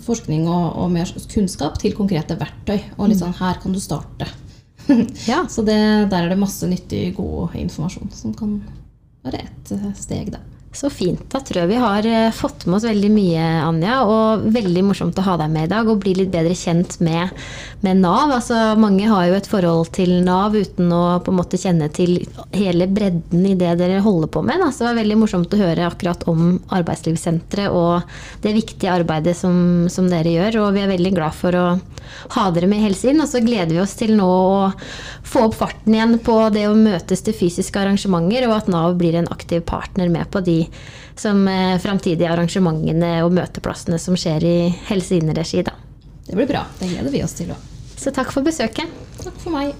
forskning 0.05 0.46
og, 0.48 0.78
og 0.83 0.92
mer 0.94 1.11
kunnskap 1.33 1.78
til 1.83 1.94
konkrete 1.96 2.37
verktøy. 2.40 2.78
Og 2.98 3.11
litt 3.11 3.20
sånn 3.22 3.37
her 3.40 3.61
kan 3.62 3.74
du 3.74 3.81
starte. 3.83 4.28
ja. 5.31 5.44
Så 5.50 5.64
det, 5.66 5.78
der 6.12 6.24
er 6.24 6.33
det 6.33 6.40
masse 6.40 6.68
nyttig, 6.68 7.12
god 7.18 7.57
informasjon 7.59 8.12
som 8.14 8.35
kan 8.37 8.59
være 9.26 9.44
ett 9.44 9.74
eh, 9.76 9.92
steg, 9.98 10.33
da. 10.35 10.42
Så 10.73 10.89
fint. 10.91 11.21
Da 11.29 11.37
tror 11.45 11.63
jeg 11.63 11.69
vi 11.69 11.81
har 11.83 12.07
eh, 12.09 12.31
fått 12.33 12.65
med 12.65 12.79
oss 12.79 12.87
veldig 12.89 13.11
mye, 13.13 13.43
Anja. 13.61 13.99
Og 14.09 14.47
veldig 14.55 14.87
morsomt 14.89 15.19
å 15.21 15.25
ha 15.27 15.35
deg 15.43 15.53
med 15.53 15.67
i 15.69 15.71
dag 15.75 15.89
og 15.93 16.01
bli 16.01 16.15
litt 16.17 16.31
bedre 16.33 16.55
kjent 16.57 16.97
med, 17.05 17.29
med 17.85 18.01
Nav. 18.01 18.33
Altså, 18.39 18.57
mange 18.81 19.05
har 19.11 19.27
jo 19.29 19.37
et 19.37 19.51
forhold 19.51 19.91
til 19.93 20.15
Nav 20.25 20.57
uten 20.57 20.89
å 20.97 21.03
på 21.21 21.29
en 21.29 21.39
måte 21.43 21.61
kjenne 21.61 21.91
til 21.93 22.23
hele 22.57 22.89
bredden 22.89 23.45
i 23.51 23.53
det 23.59 23.75
dere 23.83 24.01
holder 24.01 24.33
på 24.33 24.45
med. 24.49 24.65
Da. 24.65 24.71
Så 24.73 24.87
det 24.87 24.89
var 24.89 25.01
veldig 25.03 25.19
morsomt 25.21 25.53
å 25.53 25.61
høre 25.61 25.91
akkurat 25.91 26.25
om 26.33 26.57
Arbeidslivssenteret 26.73 27.69
og 27.69 28.09
det 28.41 28.57
viktige 28.57 28.97
arbeidet 28.97 29.37
som, 29.37 29.91
som 29.93 30.09
dere 30.09 30.33
gjør. 30.33 30.63
Og 30.65 30.79
vi 30.79 30.87
er 30.87 30.93
veldig 30.95 31.13
glad 31.19 31.37
for 31.37 31.59
å 31.59 31.67
ha 32.39 32.47
dere 32.57 32.71
med 32.71 32.81
i 32.81 32.87
Helse 32.87 33.13
inn. 33.13 33.21
Og 33.21 33.29
så 33.29 33.45
gleder 33.45 33.75
vi 33.75 33.85
oss 33.85 33.93
til 34.01 34.17
nå 34.17 34.31
å 34.33 34.73
få 35.29 35.47
opp 35.51 35.61
farten 35.61 36.01
igjen 36.01 36.17
på 36.25 36.41
det 36.57 36.65
å 36.69 36.75
møtes 36.77 37.21
til 37.25 37.37
fysiske 37.37 37.85
arrangementer, 37.85 38.49
og 38.49 38.57
at 38.57 38.73
Nav 38.73 38.97
blir 39.01 39.21
en 39.21 39.29
aktiv 39.33 39.61
partner 39.69 40.09
med 40.13 40.33
på 40.33 40.41
de 40.45 40.62
som 41.18 41.44
eh, 41.48 41.79
framtidige 41.83 42.31
arrangementene 42.33 43.14
og 43.27 43.35
møteplassene 43.37 43.98
som 44.01 44.18
skjer 44.18 44.46
i 44.48 44.57
Helse 44.90 45.18
inn-regi. 45.18 45.64
da. 45.66 45.77
Det 46.27 46.38
blir 46.38 46.48
bra. 46.51 46.66
Det 46.79 46.90
gleder 46.90 47.12
vi 47.12 47.22
oss 47.25 47.37
til 47.38 47.53
òg. 47.53 47.70
Så 47.98 48.11
takk 48.14 48.33
for 48.35 48.46
besøket. 48.46 48.90
Takk 49.22 49.37
for 49.42 49.55
meg. 49.55 49.75